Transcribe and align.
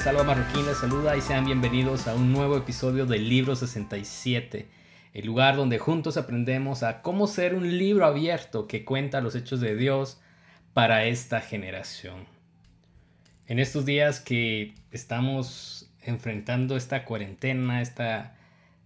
¿qué 0.00 0.04
tal? 0.04 0.16
Salva 0.16 0.34
Marroquín 0.34 0.66
les 0.66 0.78
saluda 0.78 1.16
y 1.16 1.20
sean 1.20 1.44
bienvenidos 1.44 2.06
a 2.06 2.14
un 2.14 2.32
nuevo 2.32 2.56
episodio 2.56 3.04
del 3.04 3.28
Libro 3.28 3.54
67, 3.54 4.66
el 5.12 5.26
lugar 5.26 5.56
donde 5.56 5.78
juntos 5.78 6.16
aprendemos 6.16 6.82
a 6.82 7.02
cómo 7.02 7.26
ser 7.26 7.54
un 7.54 7.78
libro 7.78 8.06
abierto 8.06 8.66
que 8.66 8.84
cuenta 8.84 9.20
los 9.20 9.34
hechos 9.34 9.60
de 9.60 9.76
Dios 9.76 10.20
para 10.72 11.04
esta 11.04 11.40
generación. 11.40 12.24
En 13.46 13.58
estos 13.58 13.84
días 13.84 14.20
que 14.20 14.74
estamos 14.90 15.90
enfrentando 16.02 16.76
esta 16.76 17.04
cuarentena, 17.04 17.82
esta, 17.82 18.36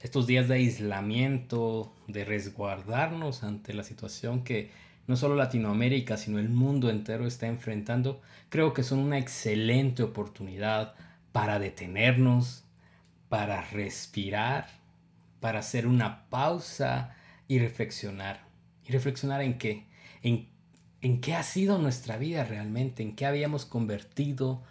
estos 0.01 0.27
días 0.27 0.49
de 0.49 0.55
aislamiento, 0.55 1.95
de 2.09 2.25
resguardarnos 2.25 3.45
ante 3.45 3.73
la 3.73 3.85
situación 3.85 4.43
que 4.43 4.71
no 5.07 5.17
solo 5.17 5.35
Latinoamérica, 5.37 6.17
sino 6.17 6.39
el 6.39 6.49
mundo 6.49 6.91
entero 6.91 7.27
está 7.27 7.47
enfrentando, 7.47 8.21
creo 8.49 8.73
que 8.73 8.83
son 8.83 9.01
una 9.01 9.19
excelente 9.19 10.03
oportunidad 10.03 10.95
para 11.35 11.59
detenernos, 11.59 12.63
para 13.29 13.61
respirar, 13.61 14.69
para 15.41 15.59
hacer 15.59 15.89
una 15.89 16.31
pausa 16.31 17.17
y 17.49 17.59
reflexionar. 17.59 18.45
¿Y 18.87 18.93
reflexionar 18.93 19.43
en 19.43 19.59
qué? 19.59 19.85
En, 20.23 20.49
en 21.01 21.21
qué 21.21 21.35
ha 21.35 21.43
sido 21.43 21.79
nuestra 21.79 22.19
vida 22.19 22.45
realmente, 22.45 23.03
en 23.03 23.17
qué 23.17 23.27
habíamos 23.27 23.67
convertido 23.67 24.63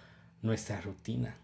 nuestra 0.42 0.80
rutina. 0.80 1.36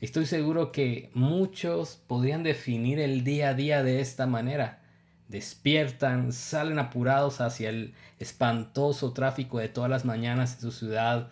Estoy 0.00 0.24
seguro 0.24 0.70
que 0.70 1.10
muchos 1.14 1.96
podrían 2.06 2.44
definir 2.44 3.00
el 3.00 3.24
día 3.24 3.48
a 3.48 3.54
día 3.54 3.82
de 3.82 4.00
esta 4.00 4.28
manera 4.28 4.80
despiertan, 5.26 6.32
salen 6.32 6.78
apurados 6.78 7.40
hacia 7.40 7.70
el 7.70 7.92
espantoso 8.20 9.12
tráfico 9.12 9.58
de 9.58 9.68
todas 9.68 9.90
las 9.90 10.04
mañanas 10.04 10.54
en 10.54 10.60
su 10.60 10.70
ciudad, 10.70 11.28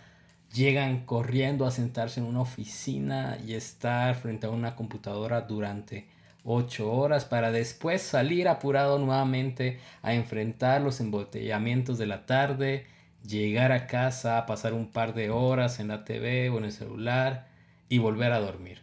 llegan 0.52 1.04
corriendo 1.04 1.66
a 1.66 1.70
sentarse 1.70 2.20
en 2.20 2.26
una 2.26 2.40
oficina 2.40 3.38
y 3.46 3.54
estar 3.54 4.14
frente 4.14 4.46
a 4.46 4.50
una 4.50 4.74
computadora 4.74 5.42
durante 5.42 6.08
ocho 6.44 6.90
horas 6.90 7.24
para 7.24 7.50
después 7.50 8.02
salir 8.02 8.48
apurado 8.48 8.98
nuevamente 8.98 9.80
a 10.02 10.14
enfrentar 10.14 10.80
los 10.80 11.00
embotellamientos 11.00 11.98
de 11.98 12.06
la 12.06 12.26
tarde, 12.26 12.86
llegar 13.26 13.72
a 13.72 13.86
casa, 13.86 14.46
pasar 14.46 14.72
un 14.72 14.90
par 14.90 15.14
de 15.14 15.30
horas 15.30 15.80
en 15.80 15.88
la 15.88 16.04
TV 16.04 16.48
o 16.50 16.58
en 16.58 16.64
el 16.64 16.72
celular 16.72 17.48
y 17.88 17.98
volver 17.98 18.32
a 18.32 18.40
dormir. 18.40 18.80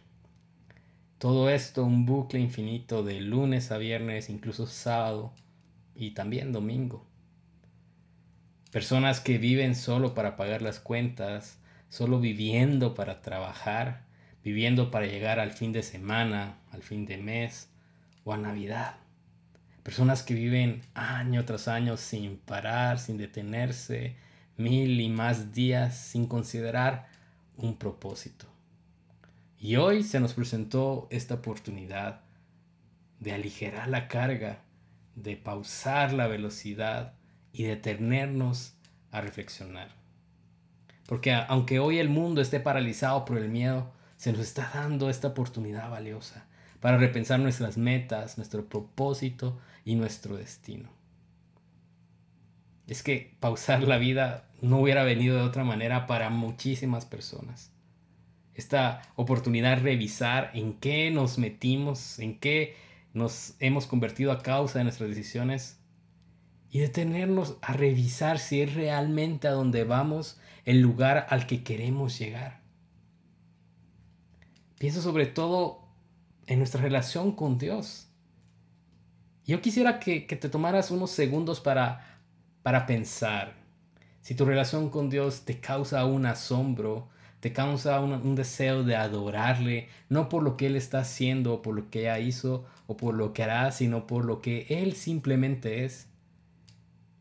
Todo 1.18 1.48
esto 1.48 1.82
un 1.82 2.04
bucle 2.04 2.38
infinito 2.38 3.02
de 3.02 3.20
lunes 3.20 3.72
a 3.72 3.78
viernes, 3.78 4.28
incluso 4.28 4.66
sábado 4.66 5.32
y 5.94 6.10
también 6.10 6.52
domingo. 6.52 7.05
Personas 8.76 9.20
que 9.20 9.38
viven 9.38 9.74
solo 9.74 10.12
para 10.12 10.36
pagar 10.36 10.60
las 10.60 10.80
cuentas, 10.80 11.58
solo 11.88 12.20
viviendo 12.20 12.92
para 12.92 13.22
trabajar, 13.22 14.04
viviendo 14.44 14.90
para 14.90 15.06
llegar 15.06 15.40
al 15.40 15.52
fin 15.52 15.72
de 15.72 15.82
semana, 15.82 16.58
al 16.72 16.82
fin 16.82 17.06
de 17.06 17.16
mes 17.16 17.70
o 18.24 18.34
a 18.34 18.36
Navidad. 18.36 18.96
Personas 19.82 20.22
que 20.22 20.34
viven 20.34 20.82
año 20.92 21.46
tras 21.46 21.68
año 21.68 21.96
sin 21.96 22.36
parar, 22.36 22.98
sin 22.98 23.16
detenerse, 23.16 24.16
mil 24.58 25.00
y 25.00 25.08
más 25.08 25.54
días 25.54 25.96
sin 25.96 26.26
considerar 26.26 27.06
un 27.56 27.78
propósito. 27.78 28.44
Y 29.58 29.76
hoy 29.76 30.02
se 30.02 30.20
nos 30.20 30.34
presentó 30.34 31.08
esta 31.10 31.36
oportunidad 31.36 32.20
de 33.20 33.32
aligerar 33.32 33.88
la 33.88 34.06
carga, 34.06 34.58
de 35.14 35.38
pausar 35.38 36.12
la 36.12 36.26
velocidad 36.26 37.14
y 37.56 37.64
detenernos 37.64 38.75
a 39.16 39.20
reflexionar. 39.20 39.88
Porque 41.06 41.32
aunque 41.32 41.78
hoy 41.78 41.98
el 41.98 42.08
mundo 42.08 42.40
esté 42.40 42.60
paralizado 42.60 43.24
por 43.24 43.38
el 43.38 43.48
miedo, 43.48 43.92
se 44.16 44.32
nos 44.32 44.40
está 44.40 44.70
dando 44.74 45.10
esta 45.10 45.28
oportunidad 45.28 45.90
valiosa 45.90 46.46
para 46.80 46.98
repensar 46.98 47.40
nuestras 47.40 47.76
metas, 47.76 48.38
nuestro 48.38 48.68
propósito 48.68 49.58
y 49.84 49.94
nuestro 49.94 50.36
destino. 50.36 50.88
Es 52.86 53.02
que 53.02 53.36
pausar 53.40 53.82
la 53.82 53.98
vida 53.98 54.48
no 54.60 54.80
hubiera 54.80 55.04
venido 55.04 55.36
de 55.36 55.42
otra 55.42 55.64
manera 55.64 56.06
para 56.06 56.30
muchísimas 56.30 57.04
personas 57.04 57.72
esta 58.56 59.02
oportunidad 59.16 59.76
de 59.76 59.82
revisar 59.82 60.50
en 60.54 60.74
qué 60.74 61.10
nos 61.10 61.38
metimos, 61.38 62.18
en 62.18 62.38
qué 62.38 62.74
nos 63.12 63.54
hemos 63.60 63.86
convertido 63.86 64.32
a 64.32 64.42
causa 64.42 64.78
de 64.78 64.84
nuestras 64.84 65.10
decisiones 65.10 65.78
y 66.76 66.78
detenernos 66.78 67.56
a 67.62 67.72
revisar 67.72 68.38
si 68.38 68.60
es 68.60 68.74
realmente 68.74 69.48
a 69.48 69.52
donde 69.52 69.84
vamos 69.84 70.38
el 70.66 70.82
lugar 70.82 71.26
al 71.30 71.46
que 71.46 71.64
queremos 71.64 72.18
llegar. 72.18 72.60
Pienso 74.78 75.00
sobre 75.00 75.24
todo 75.24 75.88
en 76.46 76.58
nuestra 76.58 76.82
relación 76.82 77.32
con 77.32 77.56
Dios. 77.56 78.08
Yo 79.46 79.62
quisiera 79.62 79.98
que, 79.98 80.20
te 80.20 80.50
tomaras 80.50 80.90
unos 80.90 81.10
segundos 81.12 81.60
para, 81.60 82.20
para 82.62 82.84
pensar 82.84 83.54
si 84.20 84.34
tu 84.34 84.44
relación 84.44 84.90
con 84.90 85.08
Dios 85.08 85.46
te 85.46 85.60
causa 85.60 86.04
un 86.04 86.26
asombro, 86.26 87.08
te 87.40 87.54
causa 87.54 88.00
un, 88.00 88.34
deseo 88.34 88.82
de 88.84 88.96
adorarle, 88.96 89.88
no 90.10 90.28
por 90.28 90.42
lo 90.42 90.58
que 90.58 90.66
Él 90.66 90.76
está 90.76 90.98
haciendo, 90.98 91.62
por 91.62 91.74
lo 91.74 91.88
que 91.88 92.00
ella 92.00 92.18
hizo, 92.18 92.66
o 92.86 92.98
por 92.98 93.14
lo 93.14 93.32
que 93.32 93.44
hará, 93.44 93.72
sino 93.72 94.06
por 94.06 94.26
lo 94.26 94.42
que 94.42 94.66
Él 94.68 94.92
simplemente 94.92 95.86
es. 95.86 96.10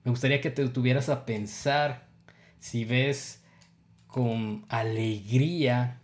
Me 0.05 0.11
gustaría 0.11 0.39
que 0.39 0.51
te 0.51 0.67
tuvieras 0.69 1.09
a 1.09 1.25
pensar 1.25 2.05
si 2.59 2.85
ves 2.85 3.43
con 4.07 4.63
alegría 4.69 5.99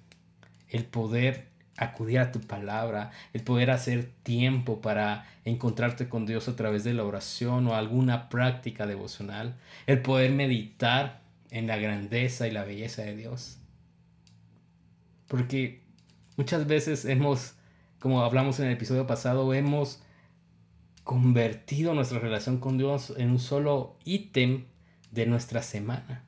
el 0.69 0.85
poder 0.85 1.47
acudir 1.77 2.19
a 2.19 2.31
tu 2.31 2.41
palabra, 2.41 3.11
el 3.33 3.43
poder 3.43 3.69
hacer 3.69 4.09
tiempo 4.23 4.81
para 4.81 5.25
encontrarte 5.45 6.09
con 6.09 6.25
Dios 6.25 6.47
a 6.47 6.55
través 6.55 6.83
de 6.83 6.95
la 6.95 7.03
oración 7.03 7.67
o 7.67 7.75
alguna 7.75 8.27
práctica 8.27 8.87
devocional, 8.87 9.55
el 9.85 10.01
poder 10.01 10.31
meditar 10.31 11.21
en 11.51 11.67
la 11.67 11.77
grandeza 11.77 12.47
y 12.47 12.51
la 12.51 12.63
belleza 12.63 13.03
de 13.03 13.15
Dios. 13.15 13.59
Porque 15.27 15.83
muchas 16.37 16.65
veces 16.65 17.05
hemos, 17.05 17.53
como 17.99 18.23
hablamos 18.23 18.59
en 18.59 18.65
el 18.65 18.73
episodio 18.73 19.05
pasado, 19.05 19.53
hemos 19.53 20.01
convertido 21.03 21.93
nuestra 21.93 22.19
relación 22.19 22.59
con 22.59 22.77
Dios 22.77 23.13
en 23.17 23.31
un 23.31 23.39
solo 23.39 23.95
ítem 24.05 24.65
de 25.11 25.25
nuestra 25.25 25.61
semana. 25.61 26.23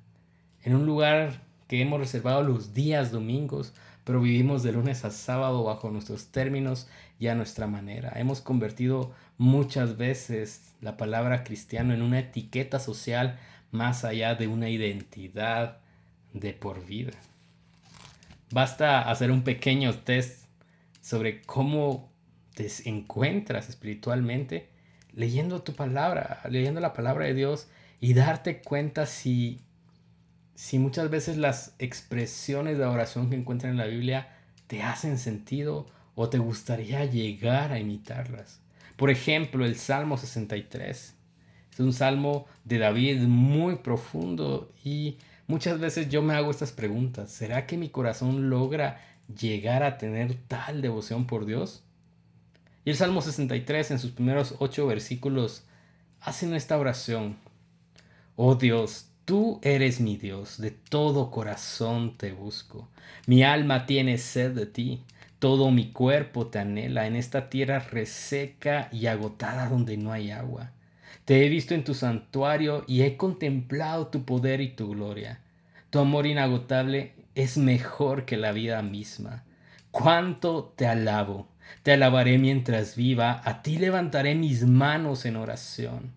En 0.61 0.75
un 0.75 0.85
lugar 0.85 1.41
que 1.67 1.81
hemos 1.81 2.00
reservado 2.00 2.44
los 2.44 2.73
días 2.73 3.11
domingos, 3.11 3.73
pero 4.03 4.22
vivimos 4.22 4.63
de 4.63 4.73
lunes 4.73 5.06
a 5.06 5.11
sábado 5.11 5.63
bajo 5.63 5.89
nuestros 5.89 6.28
términos 6.28 6.89
y 7.19 7.28
a 7.28 7.35
nuestra 7.35 7.67
manera. 7.67 8.11
Hemos 8.16 8.41
convertido 8.41 9.13
muchas 9.38 9.97
veces 9.97 10.73
la 10.81 10.97
palabra 10.97 11.44
cristiano 11.44 11.94
en 11.94 12.01
una 12.01 12.19
etiqueta 12.19 12.79
social 12.79 13.40
más 13.72 14.03
allá 14.03 14.35
de 14.35 14.47
una 14.47 14.69
identidad 14.69 15.78
de 16.34 16.53
por 16.53 16.85
vida. 16.85 17.13
Basta 18.51 19.09
hacer 19.09 19.31
un 19.31 19.44
pequeño 19.44 19.94
test 19.95 20.45
sobre 21.01 21.41
cómo 21.41 22.12
te 22.53 22.68
encuentras 22.86 23.69
espiritualmente 23.69 24.69
leyendo 25.14 25.62
tu 25.62 25.74
palabra, 25.74 26.41
leyendo 26.50 26.80
la 26.80 26.94
palabra 26.94 27.25
de 27.25 27.34
Dios 27.34 27.67
y 28.00 28.14
darte 28.14 28.61
cuenta 28.61 29.05
si, 29.05 29.61
si 30.55 30.79
muchas 30.79 31.09
veces 31.09 31.38
las 31.38 31.76
expresiones 31.79 32.78
de 32.78 32.85
oración 32.85 33.29
que 33.29 33.35
encuentran 33.35 33.73
en 33.73 33.78
la 33.78 33.85
Biblia 33.85 34.29
te 34.67 34.82
hacen 34.82 35.17
sentido 35.17 35.88
o 36.16 36.29
te 36.29 36.40
gustaría 36.40 37.05
llegar 37.05 37.72
a 37.72 37.79
imitarlas. 37.79 38.61
Por 38.96 39.09
ejemplo, 39.09 39.66
el 39.66 39.76
Salmo 39.76 40.17
63. 40.17 41.16
Es 41.72 41.79
un 41.79 41.94
salmo 41.94 42.46
de 42.64 42.78
David 42.78 43.22
muy 43.23 43.78
profundo 43.78 44.72
y 44.84 45.17
Muchas 45.47 45.79
veces 45.79 46.09
yo 46.09 46.22
me 46.22 46.34
hago 46.34 46.52
estas 46.52 46.72
preguntas. 46.72 47.29
¿Será 47.32 47.67
que 47.67 47.78
mi 47.78 47.90
corazón 47.90 48.50
logra 48.50 49.02
llegar 49.28 49.84
a 49.84 49.97
tener 49.97 50.35
tal 50.47 50.82
devoción 50.82 51.28
por 51.28 51.46
Dios? 51.46 51.84
Y 52.85 52.90
el 52.90 52.96
Salmo 52.96 53.22
63 53.22 53.91
en 53.91 54.00
sus 54.00 54.12
primeros 54.12 54.56
ocho 54.59 54.88
versículos 54.88 55.64
hacen 56.20 56.53
esta 56.53 56.78
oración. 56.78 57.38
Oh 58.35 58.56
Dios, 58.56 59.08
tú 59.26 59.59
eres 59.62 60.00
mi 60.00 60.18
Dios, 60.18 60.58
de 60.59 60.72
todo 60.72 61.32
corazón 61.32 62.18
te 62.18 62.34
busco. 62.34 62.90
Mi 63.26 63.44
alma 63.44 63.85
tiene 63.85 64.18
sed 64.18 64.52
de 64.52 64.66
ti, 64.66 65.03
todo 65.40 65.72
mi 65.72 65.91
cuerpo 65.91 66.47
te 66.47 66.59
anhela 66.59 67.08
en 67.08 67.16
esta 67.16 67.50
tierra 67.50 67.80
reseca 67.80 68.90
y 68.91 69.08
agotada 69.08 69.70
donde 69.70 69.97
no 69.97 70.12
hay 70.12 70.32
agua. 70.32 70.72
Te 71.26 71.46
he 71.46 71.50
visto 71.50 71.74
en 71.74 71.86
tu 71.86 71.94
santuario 71.94 72.84
y 72.88 73.03
he 73.03 73.16
contemplado 73.16 74.08
tu 74.08 74.26
poder 74.26 74.59
y 74.59 74.70
tu 74.70 74.90
gloria. 74.91 75.40
Tu 75.90 76.00
amor 76.00 76.26
inagotable 76.26 77.14
es 77.36 77.58
mejor 77.58 78.26
que 78.26 78.36
la 78.36 78.52
vida 78.52 78.82
misma. 78.82 79.44
Cuánto 79.91 80.74
te 80.76 80.88
alabo. 80.88 81.47
Te 81.84 81.94
alabaré 81.94 82.38
mientras 82.38 82.96
viva, 82.96 83.42
a 83.44 83.62
ti 83.62 83.78
levantaré 83.78 84.36
mis 84.36 84.66
manos 84.66 85.26
en 85.26 85.36
oración. 85.36 86.12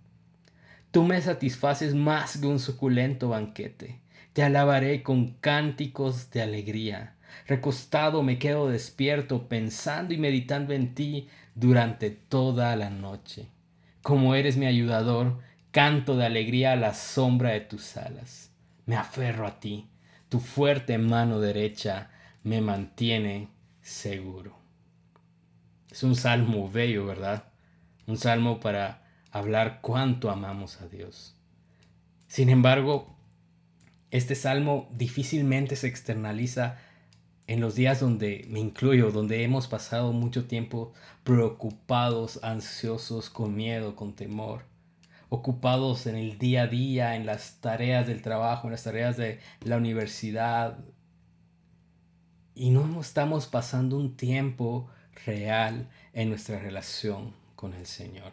Tú 0.91 1.03
me 1.03 1.21
satisfaces 1.21 1.95
más 1.95 2.39
que 2.39 2.47
un 2.47 2.59
suculento 2.59 3.31
banquete. 3.31 4.01
Te 4.33 4.43
alabaré 4.43 5.03
con 5.03 5.33
cánticos 5.41 6.31
de 6.31 6.43
alegría. 6.43 7.15
Recostado 7.47 8.23
me 8.23 8.39
quedo 8.39 8.69
despierto, 8.69 9.49
pensando 9.49 10.15
y 10.15 10.19
meditando 10.19 10.73
en 10.73 10.95
ti 10.95 11.29
durante 11.55 12.11
toda 12.11 12.77
la 12.77 12.91
noche. 12.91 13.49
Como 14.03 14.35
eres 14.35 14.57
mi 14.57 14.67
ayudador, 14.67 15.41
canto 15.71 16.17
de 16.17 16.27
alegría 16.27 16.73
a 16.73 16.77
la 16.77 16.95
sombra 16.95 17.51
de 17.51 17.61
tus 17.61 17.97
alas. 17.97 18.51
Me 18.87 18.97
aferro 18.97 19.47
a 19.47 19.59
ti, 19.59 19.89
tu 20.29 20.41
fuerte 20.41 20.97
mano 20.97 21.41
derecha 21.41 22.11
me 22.43 22.61
mantiene 22.61 23.49
seguro. 23.83 24.66
Es 25.97 26.03
un 26.03 26.15
salmo 26.15 26.71
bello, 26.71 27.07
¿verdad? 27.07 27.45
Un 28.07 28.19
salmo 28.19 28.61
para 28.61 29.03
hablar 29.31 29.79
cuánto 29.81 30.31
amamos 30.31 30.83
a 30.83 30.89
Dios. 30.89 31.35
Sin 32.29 32.51
embargo, 32.51 33.17
este 34.11 34.35
salmo 34.35 34.91
difícilmente 34.93 35.75
se 35.75 35.87
externaliza 35.87 36.77
en 37.47 37.63
los 37.63 37.77
días 37.77 37.99
donde 37.99 38.45
me 38.51 38.61
incluyo, 38.61 39.11
donde 39.11 39.43
hemos 39.43 39.69
pasado 39.69 40.13
mucho 40.13 40.45
tiempo 40.45 40.93
preocupados, 41.25 42.41
ansiosos, 42.43 43.31
con 43.31 43.57
miedo, 43.57 43.97
con 43.97 44.13
temor, 44.15 44.67
ocupados 45.31 46.07
en 46.07 46.17
el 46.17 46.37
día 46.37 46.65
a 46.65 46.67
día, 46.67 47.17
en 47.17 47.25
las 47.25 47.63
tareas 47.63 48.07
del 48.07 48.21
trabajo, 48.21 48.67
en 48.67 48.73
las 48.73 48.85
tareas 48.85 49.17
de 49.17 49.41
la 49.63 49.79
universidad, 49.79 50.77
y 52.55 52.69
no 52.69 53.01
estamos 53.01 53.47
pasando 53.47 53.97
un 53.97 54.15
tiempo 54.15 54.91
real 55.25 55.89
en 56.13 56.29
nuestra 56.29 56.59
relación 56.59 57.35
con 57.55 57.75
el 57.75 57.87
Señor. 57.87 58.33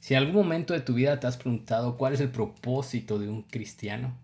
Si 0.00 0.14
en 0.14 0.20
algún 0.20 0.36
momento 0.36 0.74
de 0.74 0.80
tu 0.80 0.94
vida 0.94 1.18
te 1.18 1.26
has 1.26 1.36
preguntado 1.36 1.96
cuál 1.96 2.12
es 2.12 2.20
el 2.20 2.30
propósito 2.30 3.18
de 3.18 3.28
un 3.28 3.42
cristiano, 3.42 4.14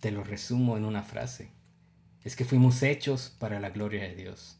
te 0.00 0.10
lo 0.10 0.24
resumo 0.24 0.76
en 0.76 0.84
una 0.84 1.02
frase. 1.02 1.50
Es 2.22 2.34
que 2.36 2.44
fuimos 2.44 2.82
hechos 2.82 3.34
para 3.38 3.60
la 3.60 3.70
gloria 3.70 4.02
de 4.02 4.14
Dios. 4.14 4.58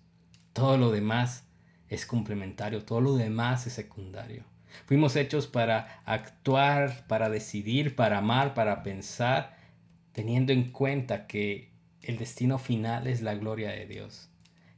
Todo 0.52 0.76
lo 0.76 0.90
demás 0.90 1.44
es 1.88 2.06
complementario, 2.06 2.84
todo 2.84 3.00
lo 3.00 3.16
demás 3.16 3.66
es 3.66 3.72
secundario. 3.72 4.44
Fuimos 4.86 5.16
hechos 5.16 5.46
para 5.46 6.02
actuar, 6.04 7.06
para 7.06 7.30
decidir, 7.30 7.96
para 7.96 8.18
amar, 8.18 8.54
para 8.54 8.82
pensar, 8.82 9.56
teniendo 10.12 10.52
en 10.52 10.70
cuenta 10.70 11.26
que 11.26 11.72
el 12.02 12.18
destino 12.18 12.58
final 12.58 13.06
es 13.06 13.22
la 13.22 13.34
gloria 13.34 13.70
de 13.70 13.86
Dios. 13.86 14.28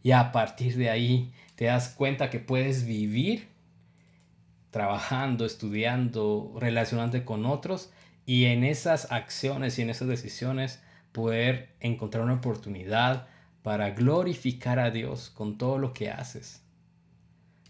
Y 0.07 0.13
a 0.13 0.31
partir 0.31 0.77
de 0.77 0.89
ahí 0.89 1.33
te 1.57 1.65
das 1.65 1.89
cuenta 1.89 2.31
que 2.31 2.39
puedes 2.39 2.87
vivir 2.87 3.49
trabajando, 4.71 5.45
estudiando, 5.45 6.55
relacionándote 6.61 7.25
con 7.25 7.45
otros 7.45 7.91
y 8.25 8.45
en 8.45 8.63
esas 8.63 9.11
acciones 9.11 9.77
y 9.77 9.83
en 9.83 9.91
esas 9.91 10.07
decisiones 10.07 10.81
poder 11.11 11.75
encontrar 11.81 12.23
una 12.23 12.35
oportunidad 12.35 13.27
para 13.65 13.91
glorificar 13.91 14.79
a 14.79 14.93
Dios 14.93 15.29
con 15.31 15.59
todo 15.59 15.77
lo 15.77 15.93
que 15.93 16.09
haces. 16.09 16.63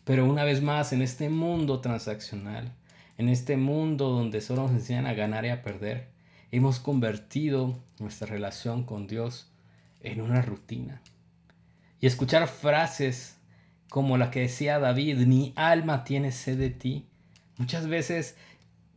Pero 0.05 0.27
una 0.27 0.45
vez 0.45 0.61
más, 0.61 0.93
en 0.93 1.01
este 1.01 1.31
mundo 1.31 1.81
transaccional, 1.81 2.71
en 3.17 3.31
este 3.31 3.57
mundo 3.57 4.11
donde 4.11 4.43
solo 4.43 4.65
nos 4.65 4.73
enseñan 4.73 5.07
a 5.07 5.15
ganar 5.15 5.47
y 5.47 5.49
a 5.49 5.63
perder, 5.63 6.11
hemos 6.53 6.81
convertido 6.81 7.81
nuestra 7.99 8.27
relación 8.27 8.85
con 8.85 9.07
Dios 9.07 9.51
en 10.03 10.21
una 10.21 10.43
rutina. 10.43 11.01
Y 12.01 12.07
escuchar 12.07 12.49
frases 12.49 13.37
como 13.89 14.19
la 14.19 14.31
que 14.31 14.41
decía 14.41 14.79
David, 14.79 15.27
mi 15.27 15.53
alma 15.57 16.05
tiene 16.05 16.33
sed 16.33 16.59
de 16.59 16.71
ti. 16.71 17.07
Muchas 17.57 17.87
veces, 17.87 18.37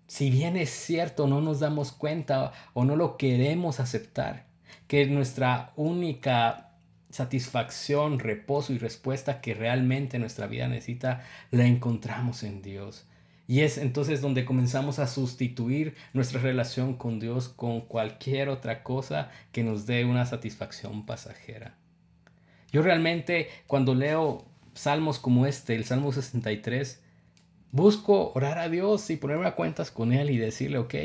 si 0.07 0.29
bien 0.29 0.57
es 0.57 0.69
cierto, 0.69 1.27
no 1.27 1.41
nos 1.41 1.59
damos 1.59 1.91
cuenta 1.91 2.51
o 2.73 2.83
no 2.83 2.95
lo 2.95 3.17
queremos 3.17 3.79
aceptar, 3.79 4.45
que 4.87 5.05
nuestra 5.05 5.71
única 5.75 6.71
satisfacción, 7.09 8.19
reposo 8.19 8.73
y 8.73 8.77
respuesta 8.77 9.41
que 9.41 9.53
realmente 9.53 10.19
nuestra 10.19 10.47
vida 10.47 10.67
necesita, 10.67 11.23
la 11.51 11.65
encontramos 11.65 12.43
en 12.43 12.61
Dios. 12.61 13.05
Y 13.47 13.61
es 13.61 13.79
entonces 13.79 14.21
donde 14.21 14.45
comenzamos 14.45 14.99
a 14.99 15.07
sustituir 15.07 15.95
nuestra 16.13 16.39
relación 16.39 16.95
con 16.95 17.19
Dios 17.19 17.49
con 17.49 17.81
cualquier 17.81 18.49
otra 18.49 18.83
cosa 18.83 19.31
que 19.51 19.63
nos 19.63 19.87
dé 19.87 20.05
una 20.05 20.27
satisfacción 20.27 21.05
pasajera. 21.07 21.78
Yo 22.71 22.81
realmente 22.81 23.49
cuando 23.67 23.95
leo 23.95 24.45
salmos 24.73 25.19
como 25.19 25.45
este, 25.45 25.75
el 25.75 25.85
Salmo 25.85 26.11
63, 26.11 27.01
busco 27.71 28.31
orar 28.33 28.59
a 28.59 28.69
Dios 28.69 29.09
y 29.09 29.17
ponerme 29.17 29.47
a 29.47 29.55
cuentas 29.55 29.91
con 29.91 30.13
Él 30.13 30.29
y 30.29 30.37
decirle, 30.37 30.77
ok, 30.77 30.95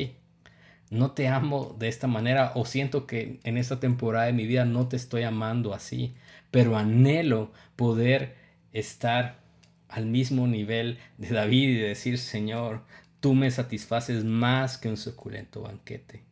no 0.90 1.12
te 1.12 1.28
amo 1.28 1.74
de 1.78 1.88
esta 1.88 2.06
manera 2.06 2.52
o 2.54 2.66
siento 2.66 3.06
que 3.06 3.40
en 3.44 3.58
esta 3.58 3.80
temporada 3.80 4.26
de 4.26 4.32
mi 4.32 4.46
vida 4.46 4.64
no 4.64 4.88
te 4.88 4.96
estoy 4.96 5.22
amando 5.22 5.74
así, 5.74 6.14
pero 6.50 6.76
anhelo 6.76 7.50
poder 7.76 8.36
estar 8.72 9.40
al 9.88 10.06
mismo 10.06 10.46
nivel 10.46 10.98
de 11.18 11.30
David 11.30 11.70
y 11.70 11.78
decir, 11.78 12.18
Señor, 12.18 12.84
tú 13.20 13.34
me 13.34 13.50
satisfaces 13.50 14.24
más 14.24 14.76
que 14.76 14.88
un 14.88 14.96
suculento 14.96 15.62
banquete. 15.62 16.22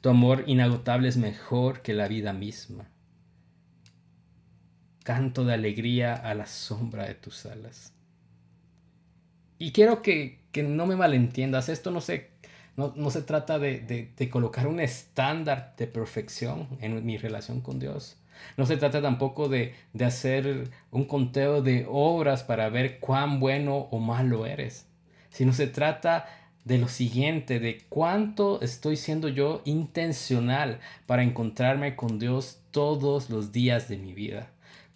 Tu 0.00 0.08
amor 0.08 0.44
inagotable 0.46 1.08
es 1.08 1.16
mejor 1.16 1.82
que 1.82 1.94
la 1.94 2.08
vida 2.08 2.32
misma 2.32 2.91
canto 5.02 5.44
de 5.44 5.54
alegría 5.54 6.14
a 6.14 6.34
la 6.34 6.46
sombra 6.46 7.06
de 7.06 7.14
tus 7.14 7.46
alas. 7.46 7.92
Y 9.58 9.72
quiero 9.72 10.02
que, 10.02 10.40
no 10.56 10.86
me 10.86 10.96
malentiendas, 10.96 11.68
esto 11.68 11.90
no 11.90 12.00
se, 12.00 12.30
no, 12.76 13.10
se 13.10 13.22
trata 13.22 13.58
de, 13.58 14.12
colocar 14.30 14.66
un 14.66 14.80
estándar 14.80 15.74
de 15.76 15.86
perfección 15.86 16.68
en 16.80 17.04
mi 17.04 17.16
relación 17.16 17.60
con 17.60 17.78
Dios. 17.78 18.16
No 18.56 18.66
se 18.66 18.76
trata 18.76 19.00
tampoco 19.00 19.48
de, 19.48 19.74
de 19.92 20.04
hacer 20.04 20.70
un 20.90 21.04
conteo 21.04 21.62
de 21.62 21.86
obras 21.88 22.42
para 22.42 22.68
ver 22.70 22.98
cuán 22.98 23.38
bueno 23.38 23.76
o 23.76 23.98
malo 23.98 24.46
eres, 24.46 24.86
sino 25.30 25.52
se 25.52 25.68
trata 25.68 26.26
de 26.64 26.78
lo 26.78 26.88
siguiente, 26.88 27.60
de 27.60 27.82
cuánto 27.88 28.60
estoy 28.62 28.96
siendo 28.96 29.28
yo 29.28 29.62
intencional 29.64 30.80
para 31.06 31.22
encontrarme 31.22 31.94
con 31.94 32.18
Dios 32.18 32.62
todos 32.72 33.30
los 33.30 33.52
días 33.52 33.88
de 33.88 33.98
mi 33.98 34.12
vida 34.12 34.51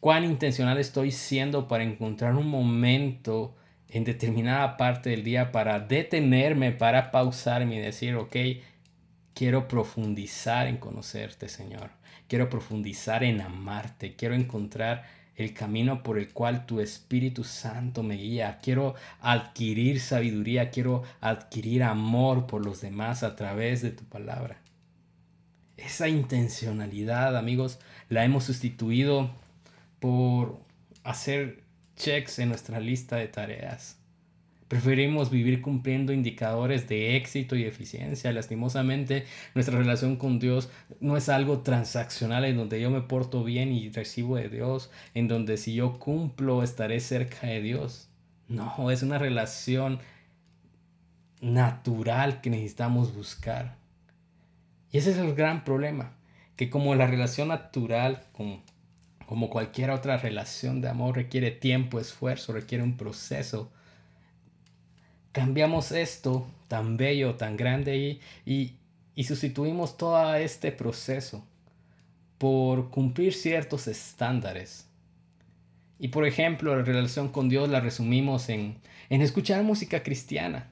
cuán 0.07 0.23
intencional 0.23 0.79
estoy 0.79 1.11
siendo 1.11 1.67
para 1.67 1.83
encontrar 1.83 2.37
un 2.37 2.47
momento 2.47 3.57
en 3.89 4.05
determinada 4.05 4.77
parte 4.77 5.11
del 5.11 5.25
día 5.25 5.51
para 5.51 5.81
detenerme, 5.81 6.71
para 6.71 7.11
pausarme 7.11 7.75
y 7.75 7.81
decir, 7.81 8.15
ok, 8.15 8.37
quiero 9.35 9.67
profundizar 9.67 10.69
en 10.69 10.77
conocerte, 10.77 11.49
Señor. 11.49 11.91
Quiero 12.29 12.49
profundizar 12.49 13.25
en 13.25 13.41
amarte. 13.41 14.15
Quiero 14.15 14.37
encontrar 14.37 15.07
el 15.35 15.53
camino 15.53 16.05
por 16.05 16.19
el 16.19 16.33
cual 16.33 16.67
tu 16.67 16.79
Espíritu 16.79 17.43
Santo 17.43 18.05
me 18.05 18.15
guía. 18.15 18.61
Quiero 18.63 18.95
adquirir 19.21 19.99
sabiduría. 19.99 20.71
Quiero 20.71 21.03
adquirir 21.21 21.83
amor 21.83 22.47
por 22.47 22.65
los 22.65 22.81
demás 22.81 23.25
a 23.25 23.35
través 23.35 23.83
de 23.83 23.91
tu 23.91 24.05
palabra. 24.05 24.61
Esa 25.77 26.07
intencionalidad, 26.07 27.37
amigos, 27.37 27.81
la 28.09 28.25
hemos 28.25 28.45
sustituido 28.45 29.45
por 30.01 30.61
hacer 31.05 31.65
checks 31.97 32.39
en 32.39 32.51
nuestra 32.51 32.81
lista 32.81 33.17
de 33.17 33.29
tareas. 33.29 33.99
Preferimos 34.69 35.31
vivir 35.31 35.63
cumpliendo 35.63 36.13
indicadores 36.13 36.89
de 36.89 37.17
éxito 37.17 37.55
y 37.55 37.65
eficiencia. 37.65 38.33
Lastimosamente, 38.33 39.25
nuestra 39.55 39.79
relación 39.79 40.17
con 40.17 40.41
Dios 40.41 40.71
no 40.99 41.17
es 41.17 41.29
algo 41.29 41.61
transaccional 41.61 42.45
en 42.45 42.57
donde 42.57 42.81
yo 42.81 42.91
me 42.91 43.01
porto 43.01 43.45
bien 43.45 43.73
y 43.73 43.91
recibo 43.91 44.37
de 44.37 44.49
Dios, 44.49 44.91
en 45.15 45.29
donde 45.29 45.57
si 45.57 45.75
yo 45.75 46.01
cumplo 46.01 46.65
estaré 46.65 46.99
cerca 46.99 47.47
de 47.47 47.63
Dios. 47.63 48.09
No, 48.49 48.91
es 48.91 49.03
una 49.05 49.19
relación 49.19 50.01
natural 51.41 52.41
que 52.41 52.51
necesitamos 52.51 53.15
buscar. 53.15 53.77
Y 54.91 54.99
ese 54.99 55.13
es 55.13 55.19
el 55.19 55.35
gran 55.37 55.63
problema, 55.63 56.17
que 56.57 56.71
como 56.71 56.95
la 56.97 57.07
relación 57.07 57.49
natural 57.49 58.25
con 58.33 58.63
como 59.27 59.51
cualquier 59.51 59.91
otra 59.91 60.17
relación 60.17 60.81
de 60.81 60.89
amor, 60.89 61.17
requiere 61.17 61.51
tiempo, 61.51 61.99
esfuerzo, 61.99 62.53
requiere 62.53 62.85
un 62.85 62.97
proceso. 62.97 63.71
Cambiamos 65.33 65.93
esto 65.93 66.47
tan 66.69 66.97
bello, 66.97 67.35
tan 67.35 67.57
grande 67.57 68.21
y, 68.45 68.77
y, 69.15 69.25
sustituimos 69.25 69.97
todo 69.97 70.35
este 70.37 70.73
proceso 70.73 71.45
por 72.39 72.91
cumplir 72.91 73.35
ciertos 73.35 73.89
estándares. 73.89 74.87
Y 75.99 76.09
por 76.09 76.27
ejemplo, 76.27 76.77
la 76.77 76.83
relación 76.83 77.29
con 77.29 77.49
Dios 77.49 77.69
la 77.69 77.81
resumimos 77.81 78.49
en, 78.49 78.79
en 79.09 79.23
escuchar 79.23 79.63
música 79.63 80.03
cristiana, 80.03 80.71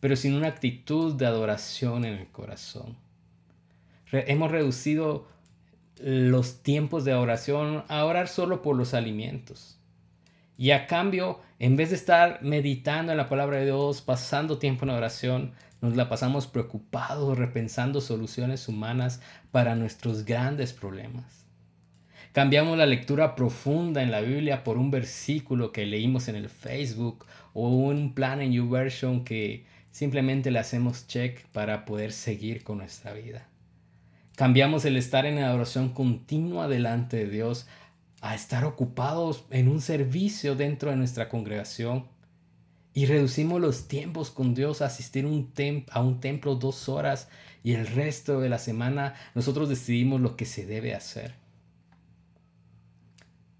pero 0.00 0.16
sin 0.16 0.34
una 0.34 0.48
actitud 0.48 1.14
de 1.14 1.26
adoración 1.26 2.04
en 2.04 2.14
el 2.14 2.28
corazón. 2.28 2.96
hemos 4.12 4.50
reducido 4.50 5.31
los 6.02 6.62
tiempos 6.62 7.04
de 7.04 7.14
oración 7.14 7.84
a 7.88 8.04
orar 8.04 8.28
solo 8.28 8.60
por 8.60 8.76
los 8.76 8.92
alimentos. 8.92 9.78
Y 10.58 10.72
a 10.72 10.86
cambio, 10.86 11.40
en 11.58 11.76
vez 11.76 11.90
de 11.90 11.96
estar 11.96 12.42
meditando 12.42 13.12
en 13.12 13.18
la 13.18 13.28
palabra 13.28 13.58
de 13.58 13.66
Dios, 13.66 14.02
pasando 14.02 14.58
tiempo 14.58 14.84
en 14.84 14.90
oración, 14.90 15.52
nos 15.80 15.96
la 15.96 16.08
pasamos 16.08 16.46
preocupados, 16.46 17.38
repensando 17.38 18.00
soluciones 18.00 18.68
humanas 18.68 19.20
para 19.50 19.74
nuestros 19.74 20.24
grandes 20.24 20.72
problemas. 20.72 21.44
Cambiamos 22.32 22.78
la 22.78 22.86
lectura 22.86 23.34
profunda 23.34 24.02
en 24.02 24.10
la 24.10 24.20
Biblia 24.20 24.64
por 24.64 24.78
un 24.78 24.90
versículo 24.90 25.70
que 25.70 25.86
leímos 25.86 26.28
en 26.28 26.36
el 26.36 26.48
Facebook 26.48 27.26
o 27.52 27.68
un 27.68 28.14
plan 28.14 28.40
en 28.40 28.52
YouVersion 28.52 29.24
que 29.24 29.66
simplemente 29.90 30.50
le 30.50 30.58
hacemos 30.58 31.06
check 31.06 31.44
para 31.48 31.84
poder 31.84 32.12
seguir 32.12 32.64
con 32.64 32.78
nuestra 32.78 33.12
vida. 33.12 33.51
Cambiamos 34.36 34.84
el 34.84 34.96
estar 34.96 35.26
en 35.26 35.40
la 35.40 35.54
oración 35.54 35.90
continua 35.90 36.66
delante 36.66 37.18
de 37.18 37.28
Dios 37.28 37.66
a 38.22 38.34
estar 38.34 38.64
ocupados 38.64 39.44
en 39.50 39.68
un 39.68 39.80
servicio 39.80 40.54
dentro 40.54 40.90
de 40.90 40.96
nuestra 40.96 41.28
congregación 41.28 42.06
y 42.94 43.06
reducimos 43.06 43.60
los 43.60 43.88
tiempos 43.88 44.30
con 44.30 44.54
Dios 44.54 44.80
a 44.80 44.86
asistir 44.86 45.24
a 45.90 46.00
un 46.00 46.20
templo 46.20 46.54
dos 46.54 46.88
horas 46.88 47.28
y 47.62 47.72
el 47.72 47.86
resto 47.86 48.40
de 48.40 48.48
la 48.48 48.58
semana 48.58 49.14
nosotros 49.34 49.68
decidimos 49.68 50.20
lo 50.20 50.36
que 50.36 50.46
se 50.46 50.66
debe 50.66 50.94
hacer. 50.94 51.34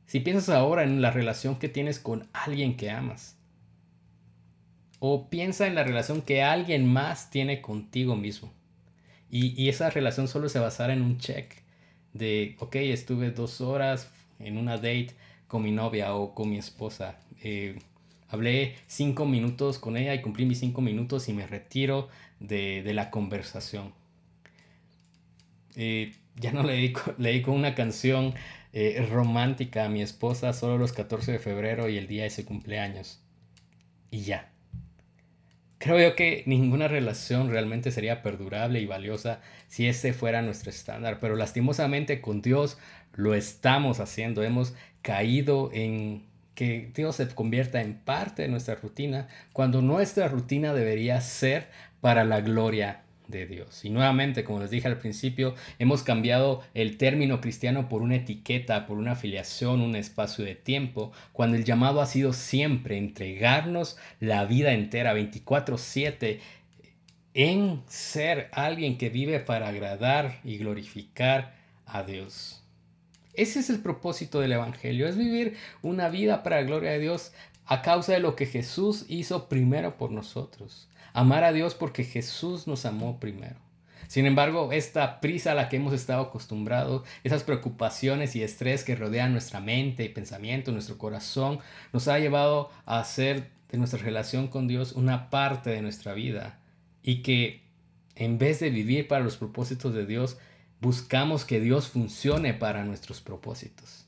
Si 0.06 0.20
piensas 0.20 0.50
ahora 0.50 0.82
en 0.82 1.00
la 1.00 1.10
relación 1.10 1.56
que 1.58 1.68
tienes 1.68 1.98
con 1.98 2.28
alguien 2.32 2.76
que 2.76 2.90
amas, 2.90 3.36
o 4.98 5.30
piensa 5.30 5.66
en 5.66 5.74
la 5.74 5.82
relación 5.82 6.22
que 6.22 6.42
alguien 6.42 6.86
más 6.86 7.30
tiene 7.30 7.62
contigo 7.62 8.14
mismo, 8.14 8.52
y, 9.32 9.60
y 9.60 9.68
esa 9.68 9.90
relación 9.90 10.28
solo 10.28 10.48
se 10.48 10.60
basara 10.60 10.92
en 10.92 11.02
un 11.02 11.18
check 11.18 11.62
de, 12.12 12.56
ok, 12.60 12.76
estuve 12.76 13.30
dos 13.30 13.60
horas, 13.60 14.10
en 14.38 14.58
una 14.58 14.76
date 14.76 15.14
con 15.48 15.62
mi 15.62 15.72
novia 15.72 16.14
o 16.14 16.34
con 16.34 16.50
mi 16.50 16.58
esposa. 16.58 17.18
Eh, 17.42 17.78
hablé 18.28 18.76
cinco 18.86 19.26
minutos 19.26 19.78
con 19.78 19.96
ella 19.96 20.14
y 20.14 20.22
cumplí 20.22 20.46
mis 20.46 20.58
cinco 20.58 20.80
minutos 20.80 21.28
y 21.28 21.32
me 21.32 21.46
retiro 21.46 22.08
de, 22.40 22.82
la 22.94 23.10
conversación. 23.10 23.94
Eh, 25.76 26.12
ya 26.36 26.52
no 26.52 26.62
le 26.62 26.74
dedico, 26.74 27.14
le 27.18 27.44
una 27.46 27.74
canción 27.74 28.34
eh, 28.72 29.06
romántica 29.10 29.84
a 29.84 29.88
mi 29.88 30.02
esposa 30.02 30.52
solo 30.52 30.78
los 30.78 30.92
14 30.92 31.32
de 31.32 31.38
febrero 31.38 31.88
y 31.88 31.98
el 31.98 32.06
día 32.06 32.22
de 32.22 32.28
ese 32.28 32.44
cumpleaños. 32.44 33.20
Y 34.10 34.22
ya. 34.22 34.51
Creo 35.82 35.98
yo 35.98 36.14
que 36.14 36.44
ninguna 36.46 36.86
relación 36.86 37.50
realmente 37.50 37.90
sería 37.90 38.22
perdurable 38.22 38.80
y 38.80 38.86
valiosa 38.86 39.40
si 39.66 39.88
ese 39.88 40.12
fuera 40.12 40.40
nuestro 40.40 40.70
estándar, 40.70 41.18
pero 41.20 41.34
lastimosamente 41.34 42.20
con 42.20 42.40
Dios 42.40 42.78
lo 43.14 43.34
estamos 43.34 43.98
haciendo. 43.98 44.44
Hemos 44.44 44.74
caído 45.02 45.70
en 45.72 46.22
que 46.54 46.92
Dios 46.94 47.16
se 47.16 47.26
convierta 47.26 47.80
en 47.80 47.94
parte 47.94 48.42
de 48.42 48.48
nuestra 48.48 48.76
rutina 48.76 49.26
cuando 49.52 49.82
nuestra 49.82 50.28
rutina 50.28 50.72
debería 50.72 51.20
ser 51.20 51.66
para 52.00 52.22
la 52.22 52.42
gloria 52.42 53.00
de 53.28 53.46
Dios. 53.46 53.84
Y 53.84 53.90
nuevamente, 53.90 54.44
como 54.44 54.60
les 54.60 54.70
dije 54.70 54.88
al 54.88 54.98
principio, 54.98 55.54
hemos 55.78 56.02
cambiado 56.02 56.62
el 56.74 56.96
término 56.96 57.40
cristiano 57.40 57.88
por 57.88 58.02
una 58.02 58.16
etiqueta, 58.16 58.86
por 58.86 58.98
una 58.98 59.12
afiliación, 59.12 59.80
un 59.80 59.96
espacio 59.96 60.44
de 60.44 60.54
tiempo, 60.54 61.12
cuando 61.32 61.56
el 61.56 61.64
llamado 61.64 62.00
ha 62.00 62.06
sido 62.06 62.32
siempre 62.32 62.98
entregarnos 62.98 63.96
la 64.20 64.44
vida 64.44 64.72
entera, 64.72 65.14
24/7, 65.14 66.40
en 67.34 67.82
ser 67.86 68.48
alguien 68.52 68.98
que 68.98 69.08
vive 69.08 69.40
para 69.40 69.68
agradar 69.68 70.40
y 70.44 70.58
glorificar 70.58 71.54
a 71.86 72.02
Dios. 72.02 72.62
Ese 73.34 73.60
es 73.60 73.70
el 73.70 73.80
propósito 73.80 74.40
del 74.40 74.52
Evangelio, 74.52 75.08
es 75.08 75.16
vivir 75.16 75.56
una 75.80 76.10
vida 76.10 76.42
para 76.42 76.56
la 76.56 76.66
gloria 76.66 76.90
de 76.92 76.98
Dios 76.98 77.32
a 77.64 77.80
causa 77.80 78.12
de 78.12 78.20
lo 78.20 78.36
que 78.36 78.44
Jesús 78.44 79.06
hizo 79.08 79.48
primero 79.48 79.96
por 79.96 80.10
nosotros 80.10 80.88
amar 81.12 81.44
a 81.44 81.52
Dios 81.52 81.74
porque 81.74 82.04
Jesús 82.04 82.66
nos 82.66 82.84
amó 82.86 83.20
primero. 83.20 83.56
Sin 84.08 84.26
embargo, 84.26 84.72
esta 84.72 85.20
prisa 85.20 85.52
a 85.52 85.54
la 85.54 85.68
que 85.68 85.76
hemos 85.76 85.94
estado 85.94 86.22
acostumbrados, 86.22 87.02
esas 87.24 87.44
preocupaciones 87.44 88.36
y 88.36 88.42
estrés 88.42 88.84
que 88.84 88.94
rodean 88.94 89.32
nuestra 89.32 89.60
mente 89.60 90.04
y 90.04 90.10
pensamiento, 90.10 90.70
nuestro 90.70 90.98
corazón, 90.98 91.60
nos 91.92 92.08
ha 92.08 92.18
llevado 92.18 92.70
a 92.84 92.98
hacer 92.98 93.50
de 93.70 93.78
nuestra 93.78 94.00
relación 94.00 94.48
con 94.48 94.68
Dios 94.68 94.92
una 94.92 95.30
parte 95.30 95.70
de 95.70 95.80
nuestra 95.80 96.12
vida 96.12 96.60
y 97.02 97.22
que 97.22 97.62
en 98.14 98.36
vez 98.38 98.60
de 98.60 98.68
vivir 98.68 99.08
para 99.08 99.24
los 99.24 99.38
propósitos 99.38 99.94
de 99.94 100.04
Dios, 100.04 100.36
buscamos 100.80 101.44
que 101.44 101.60
Dios 101.60 101.88
funcione 101.88 102.52
para 102.52 102.84
nuestros 102.84 103.20
propósitos. 103.20 104.06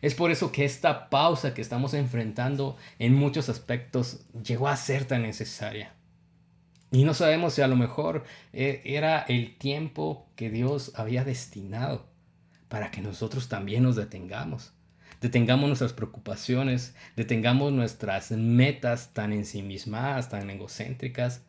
Es 0.00 0.14
por 0.14 0.30
eso 0.30 0.52
que 0.52 0.64
esta 0.64 1.10
pausa 1.10 1.54
que 1.54 1.62
estamos 1.62 1.94
enfrentando 1.94 2.76
en 2.98 3.14
muchos 3.14 3.48
aspectos 3.48 4.20
llegó 4.44 4.68
a 4.68 4.76
ser 4.76 5.04
tan 5.04 5.22
necesaria. 5.22 5.94
Y 6.90 7.04
no 7.04 7.12
sabemos 7.14 7.54
si 7.54 7.62
a 7.62 7.68
lo 7.68 7.76
mejor 7.76 8.24
eh, 8.52 8.80
era 8.84 9.20
el 9.20 9.56
tiempo 9.58 10.26
que 10.36 10.50
Dios 10.50 10.92
había 10.94 11.24
destinado 11.24 12.06
para 12.68 12.90
que 12.90 13.02
nosotros 13.02 13.48
también 13.48 13.82
nos 13.82 13.96
detengamos. 13.96 14.72
Detengamos 15.20 15.66
nuestras 15.66 15.92
preocupaciones, 15.92 16.94
detengamos 17.16 17.72
nuestras 17.72 18.30
metas 18.30 19.12
tan 19.12 19.32
ensimismadas, 19.32 20.28
tan 20.28 20.48
egocéntricas 20.48 21.42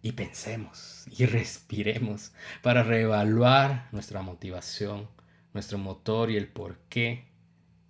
y 0.00 0.12
pensemos 0.12 1.04
y 1.10 1.26
respiremos 1.26 2.32
para 2.62 2.82
reevaluar 2.84 3.88
nuestra 3.90 4.22
motivación, 4.22 5.08
nuestro 5.52 5.78
motor 5.78 6.30
y 6.30 6.36
el 6.36 6.46
por 6.46 6.78
qué 6.88 7.24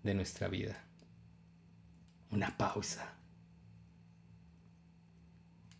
de 0.05 0.15
nuestra 0.15 0.47
vida. 0.47 0.85
Una 2.31 2.57
pausa. 2.57 3.15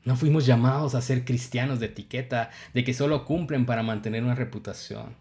No 0.03 0.17
fuimos 0.17 0.45
llamados 0.45 0.95
a 0.95 1.01
ser 1.01 1.25
cristianos 1.25 1.79
de 1.79 1.87
etiqueta, 1.87 2.51
de 2.73 2.85
que 2.85 2.93
solo 2.93 3.25
cumplen 3.25 3.65
para 3.65 3.83
mantener 3.83 4.23
una 4.25 4.35
reputación. 4.35 5.15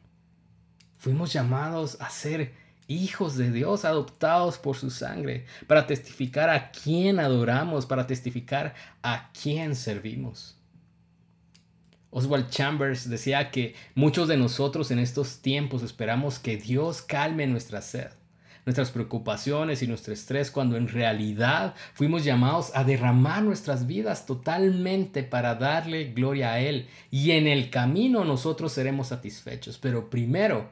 Fuimos 0.97 1.31
llamados 1.31 1.97
a 1.99 2.09
ser 2.09 2.53
hijos 2.87 3.37
de 3.37 3.51
Dios 3.51 3.85
adoptados 3.85 4.57
por 4.57 4.75
su 4.75 4.89
sangre, 4.89 5.45
para 5.67 5.87
testificar 5.87 6.49
a 6.49 6.71
quién 6.71 7.19
adoramos, 7.19 7.85
para 7.85 8.07
testificar 8.07 8.73
a 9.01 9.31
quién 9.31 9.75
servimos. 9.75 10.57
Oswald 12.09 12.49
Chambers 12.49 13.09
decía 13.09 13.51
que 13.51 13.73
muchos 13.95 14.27
de 14.27 14.37
nosotros 14.37 14.91
en 14.91 14.99
estos 14.99 15.41
tiempos 15.41 15.81
esperamos 15.81 16.39
que 16.39 16.57
Dios 16.57 17.01
calme 17.01 17.47
nuestra 17.47 17.81
sed 17.81 18.11
nuestras 18.65 18.91
preocupaciones 18.91 19.81
y 19.81 19.87
nuestro 19.87 20.13
estrés 20.13 20.51
cuando 20.51 20.77
en 20.77 20.87
realidad 20.87 21.75
fuimos 21.93 22.23
llamados 22.23 22.71
a 22.75 22.83
derramar 22.83 23.43
nuestras 23.43 23.87
vidas 23.87 24.25
totalmente 24.25 25.23
para 25.23 25.55
darle 25.55 26.13
gloria 26.13 26.53
a 26.53 26.59
Él. 26.59 26.87
Y 27.11 27.31
en 27.31 27.47
el 27.47 27.69
camino 27.69 28.23
nosotros 28.23 28.71
seremos 28.71 29.07
satisfechos, 29.07 29.77
pero 29.77 30.09
primero 30.09 30.71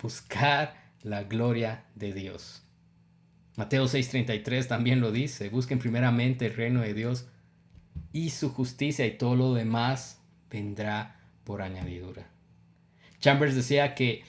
buscar 0.00 0.74
la 1.02 1.24
gloria 1.24 1.84
de 1.94 2.12
Dios. 2.12 2.62
Mateo 3.56 3.86
6:33 3.86 4.66
también 4.66 5.00
lo 5.00 5.12
dice, 5.12 5.48
busquen 5.48 5.78
primeramente 5.78 6.46
el 6.46 6.54
reino 6.54 6.80
de 6.80 6.94
Dios 6.94 7.26
y 8.12 8.30
su 8.30 8.50
justicia 8.50 9.06
y 9.06 9.16
todo 9.16 9.36
lo 9.36 9.54
demás 9.54 10.20
vendrá 10.50 11.20
por 11.44 11.62
añadidura. 11.62 12.28
Chambers 13.20 13.54
decía 13.54 13.94
que 13.94 14.24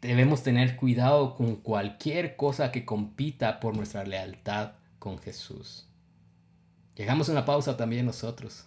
Debemos 0.00 0.42
tener 0.42 0.76
cuidado 0.76 1.34
con 1.34 1.56
cualquier 1.56 2.36
cosa 2.36 2.70
que 2.70 2.84
compita 2.84 3.60
por 3.60 3.76
nuestra 3.76 4.04
lealtad 4.04 4.72
con 4.98 5.18
Jesús. 5.18 5.88
Llegamos 6.96 7.28
a 7.28 7.32
una 7.32 7.44
pausa 7.44 7.76
también 7.76 8.06
nosotros 8.06 8.66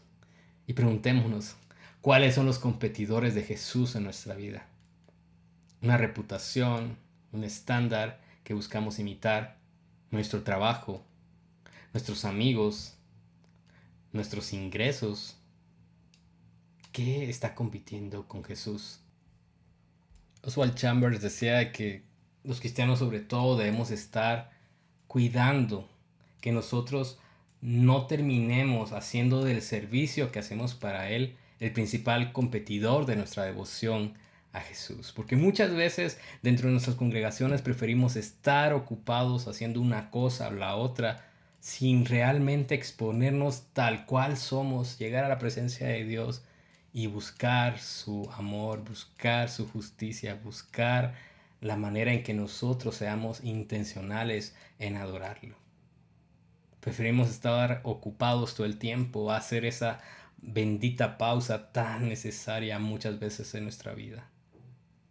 y 0.67 0.73
preguntémonos, 0.73 1.55
¿cuáles 2.01 2.35
son 2.35 2.45
los 2.45 2.59
competidores 2.59 3.35
de 3.35 3.43
Jesús 3.43 3.95
en 3.95 4.03
nuestra 4.03 4.35
vida? 4.35 4.67
Una 5.81 5.97
reputación, 5.97 6.97
un 7.31 7.43
estándar 7.43 8.21
que 8.43 8.53
buscamos 8.53 8.99
imitar, 8.99 9.57
nuestro 10.11 10.43
trabajo, 10.43 11.03
nuestros 11.93 12.25
amigos, 12.25 12.95
nuestros 14.11 14.53
ingresos. 14.53 15.37
¿Qué 16.91 17.29
está 17.29 17.55
compitiendo 17.55 18.27
con 18.27 18.43
Jesús? 18.43 18.99
Oswald 20.43 20.75
Chambers 20.75 21.21
decía 21.21 21.71
que 21.71 22.03
los 22.43 22.59
cristianos 22.59 22.99
sobre 22.99 23.19
todo 23.19 23.57
debemos 23.57 23.91
estar 23.91 24.51
cuidando 25.07 25.89
que 26.41 26.51
nosotros 26.51 27.19
no 27.61 28.07
terminemos 28.07 28.93
haciendo 28.93 29.43
del 29.43 29.61
servicio 29.61 30.31
que 30.31 30.39
hacemos 30.39 30.75
para 30.75 31.09
Él 31.09 31.35
el 31.59 31.73
principal 31.73 32.31
competidor 32.31 33.05
de 33.05 33.17
nuestra 33.17 33.43
devoción 33.43 34.13
a 34.53 34.61
Jesús. 34.61 35.11
Porque 35.13 35.35
muchas 35.35 35.73
veces 35.73 36.19
dentro 36.41 36.67
de 36.67 36.71
nuestras 36.71 36.95
congregaciones 36.95 37.61
preferimos 37.61 38.15
estar 38.15 38.73
ocupados 38.73 39.47
haciendo 39.47 39.81
una 39.81 40.09
cosa 40.09 40.47
o 40.47 40.51
la 40.51 40.75
otra 40.75 41.25
sin 41.59 42.05
realmente 42.05 42.75
exponernos 42.75 43.63
tal 43.73 44.05
cual 44.05 44.37
somos, 44.37 44.97
llegar 44.97 45.25
a 45.25 45.29
la 45.29 45.39
presencia 45.39 45.87
de 45.87 46.05
Dios 46.05 46.43
y 46.99 47.07
buscar 47.07 47.79
su 47.79 48.29
amor, 48.33 48.83
buscar 48.83 49.47
su 49.47 49.65
justicia, 49.69 50.35
buscar 50.35 51.15
la 51.61 51.77
manera 51.77 52.11
en 52.11 52.23
que 52.23 52.33
nosotros 52.33 52.95
seamos 52.95 53.41
intencionales 53.41 54.53
en 54.79 54.97
adorarlo. 54.97 55.55
Preferimos 56.81 57.29
estar 57.29 57.79
ocupados 57.83 58.53
todo 58.53 58.67
el 58.67 58.77
tiempo, 58.77 59.31
hacer 59.31 59.63
esa 59.63 60.01
bendita 60.41 61.17
pausa 61.17 61.71
tan 61.71 62.09
necesaria 62.09 62.79
muchas 62.79 63.17
veces 63.17 63.55
en 63.55 63.63
nuestra 63.63 63.93
vida. 63.93 64.27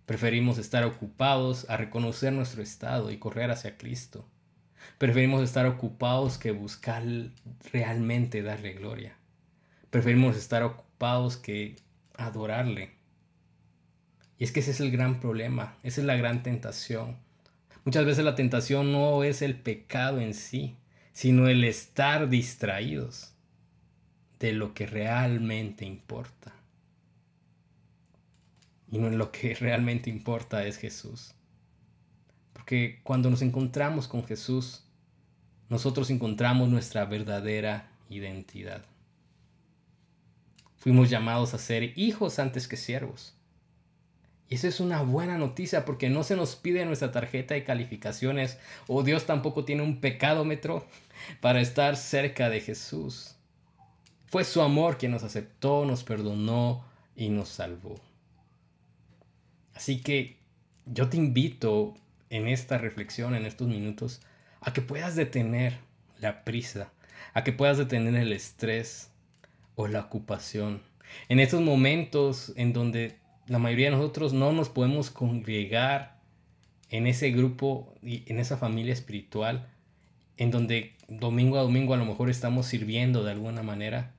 Preferimos 0.05 0.59
estar 0.59 0.85
ocupados 0.85 1.71
a 1.71 1.79
reconocer 1.79 2.35
nuestro 2.35 2.63
estado 2.63 3.11
y 3.11 3.17
correr 3.17 3.51
hacia 3.51 3.79
Cristo. 3.79 4.29
Preferimos 4.99 5.43
estar 5.43 5.65
ocupados 5.65 6.37
que 6.37 6.51
buscar 6.51 7.03
realmente 7.73 8.43
darle 8.43 8.75
gloria. 8.75 9.17
Preferimos 9.89 10.37
estar 10.37 10.63
ocupados 10.65 10.88
que 11.43 11.77
adorarle. 12.17 12.91
Y 14.39 14.45
es 14.45 14.53
que 14.53 14.61
ese 14.61 14.71
es 14.73 14.81
el 14.81 14.91
gran 14.91 15.21
problema, 15.21 15.77
esa 15.83 16.01
es 16.01 16.07
la 16.07 16.17
gran 16.17 16.43
tentación. 16.43 17.17
Muchas 17.85 18.05
veces 18.05 18.25
la 18.25 18.35
tentación 18.35 18.93
no 18.93 19.25
es 19.25 19.43
el 19.43 19.55
pecado 19.57 20.21
en 20.21 20.35
sí, 20.35 20.77
sino 21.13 21.49
el 21.49 21.65
estar 21.65 22.29
distraídos 22.29 23.33
de 24.39 24.53
lo 24.53 24.75
que 24.75 24.87
realmente 24.87 25.85
importa. 25.85 26.53
Y 28.91 28.99
no 28.99 29.11
lo 29.11 29.33
que 29.33 29.55
realmente 29.61 30.11
importa 30.11 30.65
es 30.65 30.77
Jesús. 30.77 31.35
Porque 32.53 33.01
cuando 33.03 33.31
nos 33.31 33.43
encontramos 33.43 34.09
con 34.09 34.25
Jesús, 34.25 34.85
nosotros 35.69 36.11
encontramos 36.11 36.69
nuestra 36.69 37.05
verdadera 37.05 37.91
identidad. 38.09 38.85
Fuimos 40.89 41.11
llamados 41.11 41.53
a 41.53 41.59
ser 41.59 41.93
hijos 41.99 42.39
antes 42.39 42.67
que 42.67 42.79
siervos. 42.79 43.35
Y 44.49 44.55
eso 44.55 44.69
es 44.69 44.81
una 44.81 45.03
buena 45.03 45.37
noticia 45.37 45.85
porque 45.85 46.09
no 46.09 46.25
se 46.25 46.35
nos 46.35 46.57
pide 46.57 46.87
nuestra 46.87 47.13
tarjeta 47.13 47.53
de 47.53 47.63
calificaciones 47.63 48.57
o 48.87 49.03
Dios 49.03 49.27
tampoco 49.27 49.67
tiene 49.67 49.83
un 49.83 50.01
pecadómetro 50.01 50.87
para 51.43 51.61
estar 51.61 51.95
cerca 51.95 52.49
de 52.49 52.63
Jesús. 52.63 53.35
Fue 54.29 54.45
su 54.45 54.63
amor 54.63 54.97
quien 54.97 55.13
nos 55.13 55.25
aceptó, 55.25 55.85
nos 55.85 56.05
perdonó 56.05 56.87
y 57.15 57.29
nos 57.29 57.51
salvó. 57.51 58.01
Así 59.75 60.01
que 60.01 60.39
yo 60.87 61.11
te 61.11 61.19
invito 61.19 61.99
en 62.31 62.49
esta 62.49 62.79
reflexión, 62.79 63.35
en 63.35 63.45
estos 63.45 63.69
minutos, 63.69 64.23
a 64.63 64.73
que 64.73 64.81
puedas 64.81 65.17
detener 65.17 65.81
la 66.19 66.45
prisa, 66.45 66.91
a 67.35 67.45
que 67.45 67.53
puedas 67.53 67.77
detener 67.77 68.15
el 68.15 68.33
estrés 68.33 69.11
o 69.79 69.87
la 69.87 70.01
ocupación. 70.01 70.83
En 71.29 71.39
estos 71.39 71.63
momentos 71.63 72.53
en 72.57 72.73
donde 72.73 73.17
la 73.47 73.61
mayoría 73.61 73.87
de 73.87 73.97
nosotros 73.97 74.33
no 74.33 74.53
nos 74.53 74.69
podemos 74.69 75.09
congregar 75.09 76.19
en 76.91 77.07
ese 77.07 77.31
grupo 77.31 77.95
y 78.03 78.25
en 78.27 78.41
esa 78.41 78.57
familia 78.57 78.93
espiritual, 78.93 79.69
en 80.37 80.51
donde 80.51 80.97
domingo 81.07 81.59
a 81.59 81.63
domingo 81.63 81.95
a 81.95 81.97
lo 81.97 82.07
mejor 82.07 82.29
estamos 82.29 82.67
sirviendo 82.67 83.23
de 83.23 83.31
alguna 83.31 83.63
manera, 83.63 84.17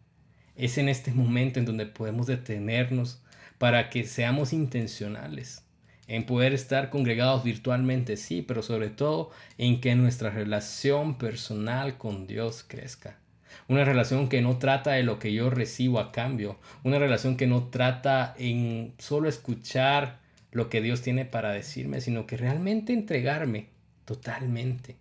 es 0.55 0.77
en 0.77 0.87
este 0.87 1.11
momento 1.11 1.59
en 1.59 1.65
donde 1.65 1.87
podemos 1.87 2.25
detenernos 2.25 3.21
para 3.57 3.89
que 3.89 4.05
seamos 4.05 4.53
intencionales 4.53 5.65
en 6.07 6.25
poder 6.25 6.53
estar 6.53 6.89
congregados 6.89 7.43
virtualmente, 7.43 8.15
sí, 8.15 8.41
pero 8.41 8.63
sobre 8.63 8.89
todo 8.89 9.29
en 9.57 9.81
que 9.81 9.93
nuestra 9.95 10.29
relación 10.29 11.17
personal 11.17 11.97
con 11.97 12.27
Dios 12.27 12.63
crezca. 12.65 13.19
Una 13.67 13.83
relación 13.83 14.29
que 14.29 14.41
no 14.41 14.57
trata 14.57 14.91
de 14.91 15.03
lo 15.03 15.19
que 15.19 15.33
yo 15.33 15.49
recibo 15.49 15.99
a 15.99 16.11
cambio. 16.11 16.57
Una 16.83 16.99
relación 16.99 17.37
que 17.37 17.47
no 17.47 17.67
trata 17.67 18.33
en 18.37 18.93
solo 18.97 19.29
escuchar 19.29 20.19
lo 20.51 20.69
que 20.69 20.81
Dios 20.81 21.01
tiene 21.01 21.25
para 21.25 21.51
decirme, 21.51 22.01
sino 22.01 22.25
que 22.25 22.37
realmente 22.37 22.93
entregarme 22.93 23.67
totalmente. 24.05 24.95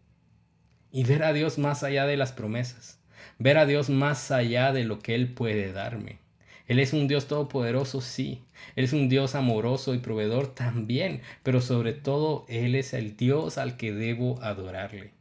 Y 0.90 1.04
ver 1.04 1.22
a 1.22 1.32
Dios 1.32 1.58
más 1.58 1.82
allá 1.82 2.06
de 2.06 2.16
las 2.16 2.32
promesas. 2.32 2.98
Ver 3.38 3.58
a 3.58 3.66
Dios 3.66 3.90
más 3.90 4.30
allá 4.30 4.72
de 4.72 4.84
lo 4.84 4.98
que 4.98 5.14
Él 5.14 5.32
puede 5.32 5.72
darme. 5.72 6.18
Él 6.66 6.80
es 6.80 6.92
un 6.92 7.08
Dios 7.08 7.26
todopoderoso, 7.26 8.02
sí. 8.02 8.42
Él 8.76 8.84
es 8.84 8.92
un 8.92 9.08
Dios 9.08 9.34
amoroso 9.34 9.94
y 9.94 9.98
proveedor 9.98 10.54
también. 10.54 11.22
Pero 11.42 11.62
sobre 11.62 11.94
todo, 11.94 12.44
Él 12.48 12.74
es 12.74 12.92
el 12.92 13.16
Dios 13.16 13.56
al 13.56 13.78
que 13.78 13.92
debo 13.92 14.40
adorarle. 14.42 15.12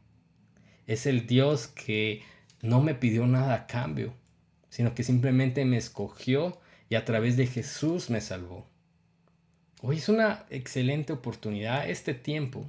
Es 0.86 1.06
el 1.06 1.26
Dios 1.26 1.66
que 1.66 2.22
no 2.62 2.80
me 2.80 2.94
pidió 2.94 3.26
nada 3.26 3.54
a 3.54 3.66
cambio, 3.66 4.14
sino 4.68 4.94
que 4.94 5.04
simplemente 5.04 5.64
me 5.64 5.76
escogió 5.76 6.60
y 6.88 6.96
a 6.96 7.04
través 7.04 7.36
de 7.36 7.46
Jesús 7.46 8.10
me 8.10 8.20
salvó. 8.20 8.66
Hoy 9.80 9.98
es 9.98 10.08
una 10.08 10.44
excelente 10.50 11.12
oportunidad 11.12 11.88
este 11.88 12.14
tiempo. 12.14 12.66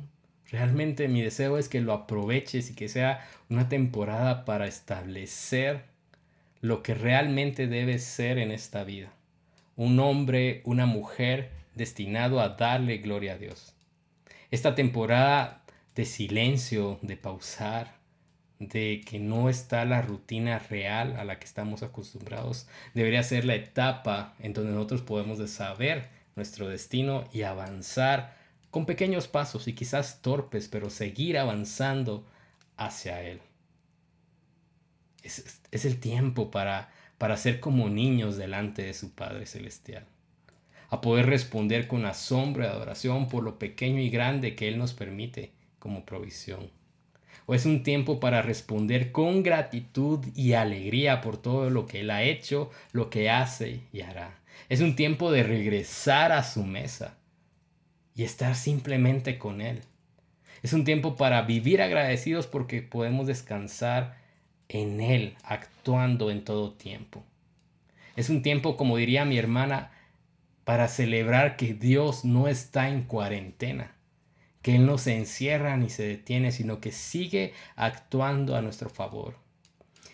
Realmente 0.51 1.07
mi 1.07 1.21
deseo 1.21 1.57
es 1.57 1.69
que 1.69 1.81
lo 1.81 1.93
aproveches 1.93 2.69
y 2.69 2.75
que 2.75 2.87
sea 2.87 3.27
una 3.49 3.69
temporada 3.69 4.45
para 4.45 4.67
establecer 4.67 5.85
lo 6.61 6.83
que 6.83 6.93
realmente 6.93 7.67
debe 7.67 7.99
ser 7.99 8.37
en 8.37 8.51
esta 8.51 8.83
vida. 8.83 9.11
Un 9.75 9.99
hombre, 9.99 10.61
una 10.65 10.85
mujer 10.85 11.51
destinado 11.75 12.41
a 12.41 12.49
darle 12.49 12.97
gloria 12.97 13.33
a 13.33 13.37
Dios. 13.37 13.73
Esta 14.51 14.75
temporada 14.75 15.63
de 15.95 16.05
silencio, 16.05 16.99
de 17.01 17.17
pausar, 17.17 17.98
de 18.59 19.01
que 19.05 19.19
no 19.19 19.49
está 19.49 19.85
la 19.85 20.01
rutina 20.01 20.59
real 20.59 21.15
a 21.17 21.23
la 21.23 21.39
que 21.39 21.45
estamos 21.45 21.81
acostumbrados, 21.81 22.67
debería 22.93 23.23
ser 23.23 23.45
la 23.45 23.55
etapa 23.55 24.35
en 24.39 24.53
donde 24.53 24.73
nosotros 24.73 25.01
podemos 25.01 25.49
saber 25.49 26.09
nuestro 26.35 26.67
destino 26.67 27.23
y 27.33 27.43
avanzar 27.43 28.37
con 28.69 28.85
pequeños 28.85 29.27
pasos 29.27 29.67
y 29.67 29.73
quizás 29.73 30.21
torpes, 30.21 30.67
pero 30.67 30.89
seguir 30.89 31.37
avanzando 31.37 32.27
hacia 32.77 33.21
Él. 33.23 33.41
Es, 35.23 35.61
es 35.71 35.85
el 35.85 35.99
tiempo 35.99 36.51
para, 36.51 36.91
para 37.17 37.37
ser 37.37 37.61
como 37.61 37.89
niños 37.89 38.37
delante 38.37 38.83
de 38.83 38.93
su 38.93 39.13
Padre 39.15 39.45
Celestial, 39.45 40.05
a 40.89 41.01
poder 41.01 41.27
responder 41.27 41.87
con 41.87 42.05
asombro 42.05 42.63
y 42.63 42.67
adoración 42.67 43.29
por 43.29 43.43
lo 43.43 43.57
pequeño 43.57 44.01
y 44.01 44.09
grande 44.09 44.55
que 44.55 44.67
Él 44.67 44.77
nos 44.77 44.93
permite 44.93 45.53
como 45.79 46.05
provisión 46.05 46.78
o 47.49 47.55
es 47.55 47.65
un 47.65 47.81
tiempo 47.81 48.19
para 48.19 48.43
responder 48.43 49.11
con 49.11 49.41
gratitud 49.41 50.23
y 50.35 50.53
alegría 50.53 51.19
por 51.19 51.37
todo 51.37 51.71
lo 51.71 51.87
que 51.87 52.01
Él 52.01 52.11
ha 52.11 52.21
hecho, 52.21 52.69
lo 52.91 53.09
que 53.09 53.31
hace 53.31 53.79
y 53.91 54.01
hará. 54.01 54.37
Es 54.69 54.81
un 54.81 54.95
tiempo 54.95 55.31
de 55.31 55.41
regresar 55.41 56.31
a 56.31 56.43
su 56.43 56.63
mesa 56.63 57.17
y 58.13 58.23
estar 58.23 58.53
simplemente 58.53 59.39
con 59.39 59.61
Él. 59.61 59.81
Es 60.61 60.73
un 60.73 60.83
tiempo 60.83 61.15
para 61.15 61.41
vivir 61.41 61.81
agradecidos 61.81 62.45
porque 62.45 62.83
podemos 62.83 63.25
descansar 63.25 64.19
en 64.67 65.01
Él, 65.01 65.35
actuando 65.41 66.29
en 66.29 66.43
todo 66.43 66.73
tiempo. 66.73 67.23
Es 68.15 68.29
un 68.29 68.43
tiempo, 68.43 68.77
como 68.77 68.95
diría 68.95 69.25
mi 69.25 69.39
hermana, 69.39 69.89
para 70.65 70.87
celebrar 70.87 71.57
que 71.57 71.73
Dios 71.73 72.25
no 72.25 72.47
está 72.47 72.89
en 72.89 73.05
cuarentena 73.05 73.95
que 74.61 74.75
Él 74.75 74.85
no 74.85 74.97
se 74.97 75.15
encierra 75.15 75.77
ni 75.77 75.89
se 75.89 76.03
detiene, 76.03 76.51
sino 76.51 76.79
que 76.81 76.91
sigue 76.91 77.53
actuando 77.75 78.55
a 78.55 78.61
nuestro 78.61 78.89
favor. 78.89 79.35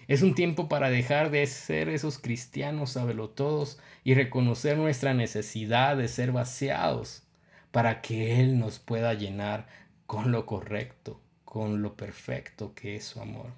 Es 0.07 0.21
un 0.21 0.35
tiempo 0.35 0.69
para 0.69 0.91
dejar 0.91 1.31
de 1.31 1.45
ser 1.47 1.89
esos 1.89 2.19
cristianos 2.19 2.95
todos 3.29 3.79
y 4.03 4.13
reconocer 4.13 4.77
nuestra 4.77 5.15
necesidad 5.15 5.97
de 5.97 6.07
ser 6.07 6.31
vaciados 6.31 7.23
para 7.71 8.01
que 8.01 8.39
Él 8.39 8.59
nos 8.59 8.77
pueda 8.77 9.15
llenar 9.15 9.67
con 10.05 10.31
lo 10.31 10.45
correcto, 10.45 11.19
con 11.43 11.81
lo 11.81 11.95
perfecto 11.95 12.75
que 12.75 12.95
es 12.97 13.05
su 13.05 13.19
amor. 13.19 13.51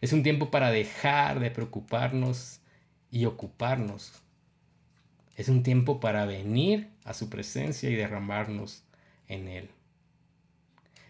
Es 0.00 0.14
un 0.14 0.22
tiempo 0.22 0.50
para 0.50 0.70
dejar 0.70 1.38
de 1.38 1.50
preocuparnos 1.50 2.60
y 3.10 3.26
ocuparnos. 3.26 4.12
Es 5.36 5.48
un 5.48 5.62
tiempo 5.62 6.00
para 6.00 6.24
venir 6.24 6.88
a 7.04 7.12
su 7.12 7.28
presencia 7.28 7.90
y 7.90 7.94
derramarnos 7.94 8.84
en 9.28 9.48
Él. 9.48 9.68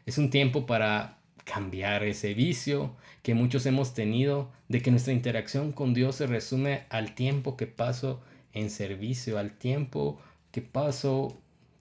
Es 0.08 0.16
un 0.16 0.30
tiempo 0.30 0.64
para 0.64 1.18
cambiar 1.44 2.02
ese 2.02 2.32
vicio 2.32 2.96
que 3.22 3.34
muchos 3.34 3.66
hemos 3.66 3.92
tenido 3.92 4.50
de 4.66 4.80
que 4.80 4.90
nuestra 4.90 5.12
interacción 5.12 5.70
con 5.70 5.92
Dios 5.92 6.16
se 6.16 6.26
resume 6.26 6.86
al 6.88 7.14
tiempo 7.14 7.58
que 7.58 7.66
paso 7.66 8.22
en 8.54 8.70
servicio, 8.70 9.38
al 9.38 9.58
tiempo 9.58 10.18
que 10.50 10.62
paso 10.62 11.36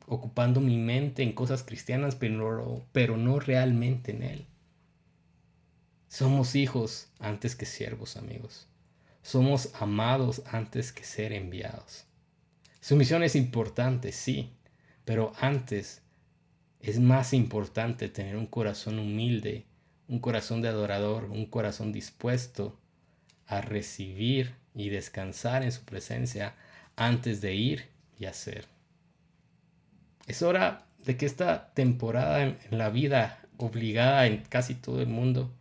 ocupando 0.07 0.59
mi 0.59 0.75
mente 0.75 1.23
en 1.23 1.31
cosas 1.31 1.63
cristianas, 1.63 2.17
pero, 2.17 2.85
pero 2.91 3.15
no 3.15 3.39
realmente 3.39 4.11
en 4.11 4.23
Él. 4.23 4.45
Somos 6.09 6.53
hijos 6.53 7.07
antes 7.19 7.55
que 7.55 7.65
siervos, 7.65 8.17
amigos. 8.17 8.67
Somos 9.21 9.71
amados 9.79 10.41
antes 10.51 10.91
que 10.91 11.05
ser 11.05 11.31
enviados. 11.31 12.03
Su 12.81 12.97
misión 12.97 13.23
es 13.23 13.37
importante, 13.37 14.11
sí, 14.11 14.51
pero 15.05 15.31
antes 15.39 16.01
es 16.87 17.01
más 17.01 17.33
importante 17.33 18.07
tener 18.07 18.37
un 18.37 18.47
corazón 18.47 18.97
humilde, 18.97 19.65
un 20.07 20.19
corazón 20.19 20.61
de 20.61 20.69
adorador, 20.69 21.25
un 21.25 21.45
corazón 21.45 21.91
dispuesto 21.91 22.79
a 23.45 23.59
recibir 23.59 24.55
y 24.73 24.87
descansar 24.87 25.63
en 25.63 25.73
su 25.73 25.83
presencia 25.83 26.55
antes 26.95 27.41
de 27.41 27.55
ir 27.55 27.89
y 28.17 28.23
hacer. 28.23 28.69
Es 30.27 30.41
hora 30.41 30.87
de 31.03 31.17
que 31.17 31.25
esta 31.25 31.73
temporada 31.73 32.41
en, 32.43 32.57
la 32.71 32.89
vida 32.89 33.41
obligada 33.57 34.25
en 34.25 34.43
casi 34.43 34.73
todo 34.73 35.01
el 35.01 35.07
mundo 35.07 35.53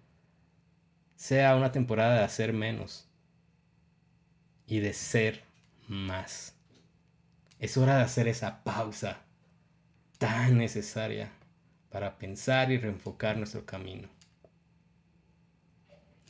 sea 1.16 1.56
una 1.56 1.72
temporada 1.72 2.18
de 2.18 2.24
hacer 2.24 2.52
menos 2.52 3.08
y 4.64 4.78
de 4.78 4.92
ser 4.92 5.42
más. 5.88 6.54
Es 7.58 7.76
hora 7.76 7.96
de 7.96 8.04
hacer 8.04 8.28
esa 8.28 8.62
pausa 8.62 9.25
tan 10.18 10.58
necesaria 10.58 11.30
para 11.90 12.18
pensar 12.18 12.70
y 12.70 12.78
reenfocar 12.78 13.36
nuestro 13.36 13.64
camino. 13.64 14.08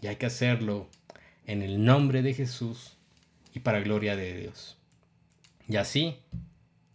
Y 0.00 0.08
hay 0.08 0.16
que 0.16 0.26
hacerlo 0.26 0.88
en 1.46 1.62
el 1.62 1.84
nombre 1.84 2.22
de 2.22 2.34
Jesús 2.34 2.96
y 3.52 3.60
para 3.60 3.80
gloria 3.80 4.16
de 4.16 4.36
Dios. 4.36 4.76
Y 5.68 5.76
así, 5.76 6.18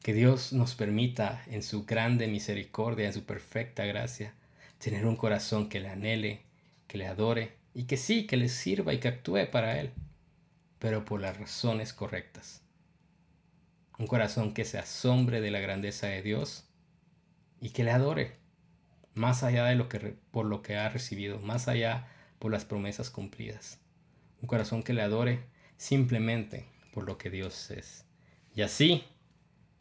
que 0.01 0.13
Dios 0.13 0.53
nos 0.53 0.75
permita 0.75 1.43
en 1.47 1.63
su 1.63 1.85
grande 1.85 2.27
misericordia, 2.27 3.07
en 3.07 3.13
su 3.13 3.23
perfecta 3.23 3.85
gracia, 3.85 4.33
tener 4.77 5.05
un 5.05 5.15
corazón 5.15 5.69
que 5.69 5.79
le 5.79 5.89
anhele, 5.89 6.41
que 6.87 6.97
le 6.97 7.07
adore 7.07 7.53
y 7.73 7.83
que 7.83 7.97
sí, 7.97 8.25
que 8.25 8.37
le 8.37 8.49
sirva 8.49 8.93
y 8.93 8.99
que 8.99 9.07
actúe 9.07 9.49
para 9.51 9.79
Él, 9.79 9.91
pero 10.79 11.05
por 11.05 11.21
las 11.21 11.37
razones 11.37 11.93
correctas. 11.93 12.61
Un 13.99 14.07
corazón 14.07 14.53
que 14.53 14.65
se 14.65 14.79
asombre 14.79 15.41
de 15.41 15.51
la 15.51 15.59
grandeza 15.59 16.07
de 16.07 16.23
Dios 16.23 16.65
y 17.61 17.69
que 17.69 17.83
le 17.83 17.91
adore, 17.91 18.35
más 19.13 19.43
allá 19.43 19.65
de 19.65 19.75
lo 19.75 19.87
que 19.87 20.17
por 20.31 20.45
lo 20.45 20.63
que 20.63 20.75
ha 20.75 20.89
recibido, 20.89 21.39
más 21.39 21.67
allá 21.67 22.07
por 22.39 22.51
las 22.51 22.65
promesas 22.65 23.09
cumplidas. 23.09 23.79
Un 24.41 24.47
corazón 24.47 24.81
que 24.81 24.93
le 24.93 25.03
adore 25.03 25.45
simplemente 25.77 26.65
por 26.91 27.05
lo 27.05 27.17
que 27.17 27.29
Dios 27.29 27.69
es. 27.71 28.05
Y 28.55 28.63
así, 28.63 29.03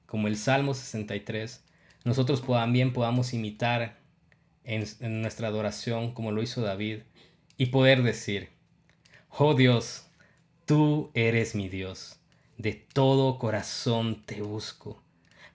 como 0.07 0.29
el 0.29 0.37
Salmo 0.37 0.75
63, 0.75 1.65
nosotros 2.05 2.47
también 2.47 2.93
podamos 2.93 3.33
imitar 3.33 3.99
en, 4.65 4.85
en 5.01 5.23
nuestra 5.23 5.49
adoración 5.49 6.13
como 6.13 6.33
lo 6.33 6.43
hizo 6.43 6.61
David 6.61 7.01
y 7.57 7.67
poder 7.67 8.03
decir, 8.03 8.51
oh 9.31 9.55
Dios, 9.55 10.07
tú 10.67 11.11
eres 11.15 11.55
mi 11.55 11.69
Dios, 11.69 12.21
de 12.59 12.75
todo 12.75 13.39
corazón 13.39 14.23
te 14.25 14.43
busco, 14.43 15.03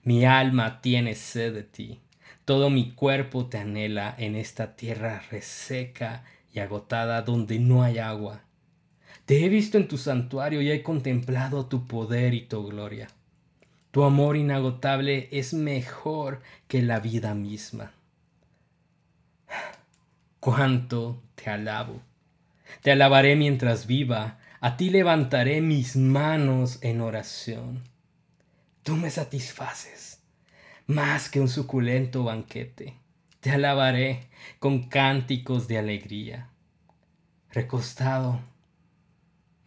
mi 0.02 0.24
alma 0.24 0.80
tiene 0.80 1.14
sed 1.14 1.54
de 1.54 1.62
ti, 1.62 2.00
todo 2.46 2.70
mi 2.70 2.92
cuerpo 2.92 3.46
te 3.46 3.58
anhela 3.58 4.14
en 4.16 4.36
esta 4.36 4.76
tierra 4.76 5.20
reseca 5.32 6.22
y 6.54 6.60
agotada 6.60 7.20
donde 7.22 7.58
no 7.58 7.82
hay 7.82 7.98
agua. 7.98 8.44
Te 9.24 9.44
he 9.44 9.48
visto 9.48 9.78
en 9.78 9.88
tu 9.88 9.98
santuario 9.98 10.62
y 10.62 10.70
he 10.70 10.84
contemplado 10.84 11.66
tu 11.66 11.88
poder 11.88 12.34
y 12.34 12.42
tu 12.42 12.64
gloria. 12.64 13.08
Tu 13.90 14.04
amor 14.04 14.36
inagotable 14.36 15.28
es 15.32 15.54
mejor 15.54 16.40
que 16.68 16.82
la 16.82 17.00
vida 17.00 17.34
misma. 17.34 17.90
Cuánto 20.38 21.20
te 21.34 21.50
alabo. 21.50 22.00
Te 22.80 22.92
alabaré 22.92 23.34
mientras 23.34 23.88
viva. 23.88 24.38
A 24.60 24.76
ti 24.76 24.90
levantaré 24.90 25.60
mis 25.62 25.96
manos 25.96 26.78
en 26.82 27.00
oración. 27.00 27.82
Tú 28.84 28.94
me 28.94 29.10
satisfaces 29.10 30.15
más 30.86 31.28
que 31.28 31.40
un 31.40 31.48
suculento 31.48 32.24
banquete. 32.24 32.96
Te 33.40 33.50
alabaré 33.50 34.28
con 34.58 34.88
cánticos 34.88 35.68
de 35.68 35.78
alegría. 35.78 36.50
Recostado, 37.50 38.40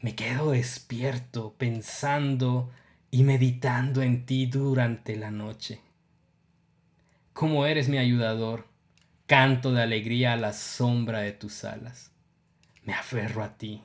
me 0.01 0.15
quedo 0.15 0.51
despierto 0.51 1.55
pensando 1.57 2.71
y 3.11 3.23
meditando 3.23 4.01
en 4.01 4.25
ti 4.25 4.45
durante 4.45 5.15
la 5.15 5.31
noche. 5.31 5.81
Como 7.33 7.65
eres 7.65 7.89
mi 7.89 7.97
ayudador, 7.97 8.67
canto 9.25 9.71
de 9.71 9.81
alegría 9.81 10.33
a 10.33 10.37
la 10.37 10.53
sombra 10.53 11.19
de 11.19 11.31
tus 11.33 11.63
alas. 11.63 12.11
Me 12.83 12.93
aferro 12.93 13.43
a 13.43 13.57
ti. 13.57 13.83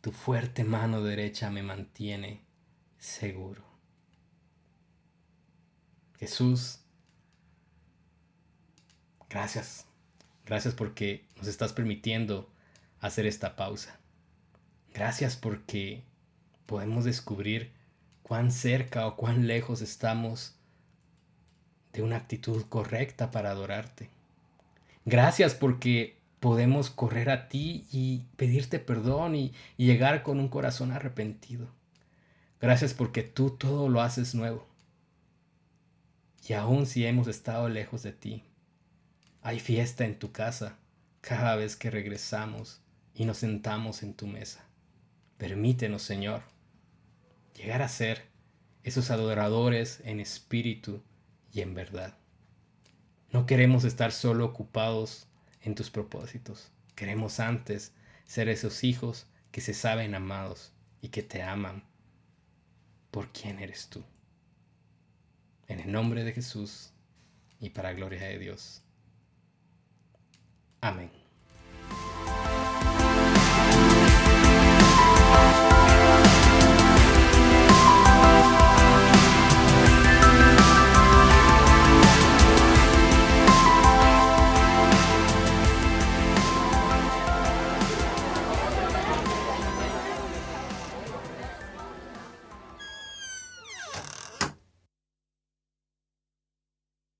Tu 0.00 0.12
fuerte 0.12 0.64
mano 0.64 1.02
derecha 1.02 1.50
me 1.50 1.62
mantiene 1.62 2.42
seguro. 2.98 3.69
Jesús, 6.20 6.80
gracias. 9.30 9.86
Gracias 10.44 10.74
porque 10.74 11.24
nos 11.38 11.46
estás 11.46 11.72
permitiendo 11.72 12.50
hacer 13.00 13.24
esta 13.24 13.56
pausa. 13.56 13.98
Gracias 14.92 15.36
porque 15.36 16.04
podemos 16.66 17.06
descubrir 17.06 17.72
cuán 18.22 18.52
cerca 18.52 19.06
o 19.06 19.16
cuán 19.16 19.46
lejos 19.46 19.80
estamos 19.80 20.56
de 21.94 22.02
una 22.02 22.16
actitud 22.16 22.64
correcta 22.68 23.30
para 23.30 23.52
adorarte. 23.52 24.10
Gracias 25.06 25.54
porque 25.54 26.18
podemos 26.38 26.90
correr 26.90 27.30
a 27.30 27.48
ti 27.48 27.86
y 27.90 28.26
pedirte 28.36 28.78
perdón 28.78 29.36
y, 29.36 29.54
llegar 29.78 30.22
con 30.22 30.38
un 30.38 30.48
corazón 30.48 30.92
arrepentido. 30.92 31.66
Gracias 32.60 32.92
porque 32.92 33.22
tú 33.22 33.56
todo 33.56 33.88
lo 33.88 34.02
haces 34.02 34.34
nuevo. 34.34 34.69
Y 36.48 36.54
aun 36.54 36.86
si 36.86 37.06
hemos 37.06 37.28
estado 37.28 37.68
lejos 37.68 38.02
de 38.02 38.12
ti, 38.12 38.44
hay 39.42 39.60
fiesta 39.60 40.04
en 40.04 40.18
tu 40.18 40.32
casa 40.32 40.78
cada 41.20 41.56
vez 41.56 41.76
que 41.76 41.90
regresamos 41.90 42.80
y 43.14 43.24
nos 43.24 43.38
sentamos 43.38 44.02
en 44.02 44.14
tu 44.14 44.26
mesa. 44.26 44.64
Permítenos, 45.38 46.02
Señor, 46.02 46.42
llegar 47.54 47.82
a 47.82 47.88
ser 47.88 48.26
esos 48.82 49.10
adoradores 49.10 50.00
en 50.04 50.20
espíritu 50.20 51.02
y 51.52 51.60
en 51.60 51.74
verdad. 51.74 52.16
No 53.32 53.46
queremos 53.46 53.84
estar 53.84 54.12
solo 54.12 54.44
ocupados 54.44 55.26
en 55.62 55.74
tus 55.74 55.90
propósitos. 55.90 56.70
Queremos 56.94 57.40
antes 57.40 57.92
ser 58.24 58.48
esos 58.48 58.84
hijos 58.84 59.26
que 59.52 59.60
se 59.60 59.74
saben 59.74 60.14
amados 60.14 60.72
y 61.00 61.08
que 61.08 61.22
te 61.22 61.42
aman 61.42 61.84
por 63.10 63.32
quién 63.32 63.58
eres 63.58 63.88
tú. 63.88 64.04
En 65.70 65.78
el 65.78 65.92
nombre 65.92 66.24
de 66.24 66.32
Jesús 66.32 66.90
y 67.60 67.70
para 67.70 67.92
gloria 67.92 68.26
de 68.26 68.40
Dios. 68.40 68.82
Amén. 70.80 71.19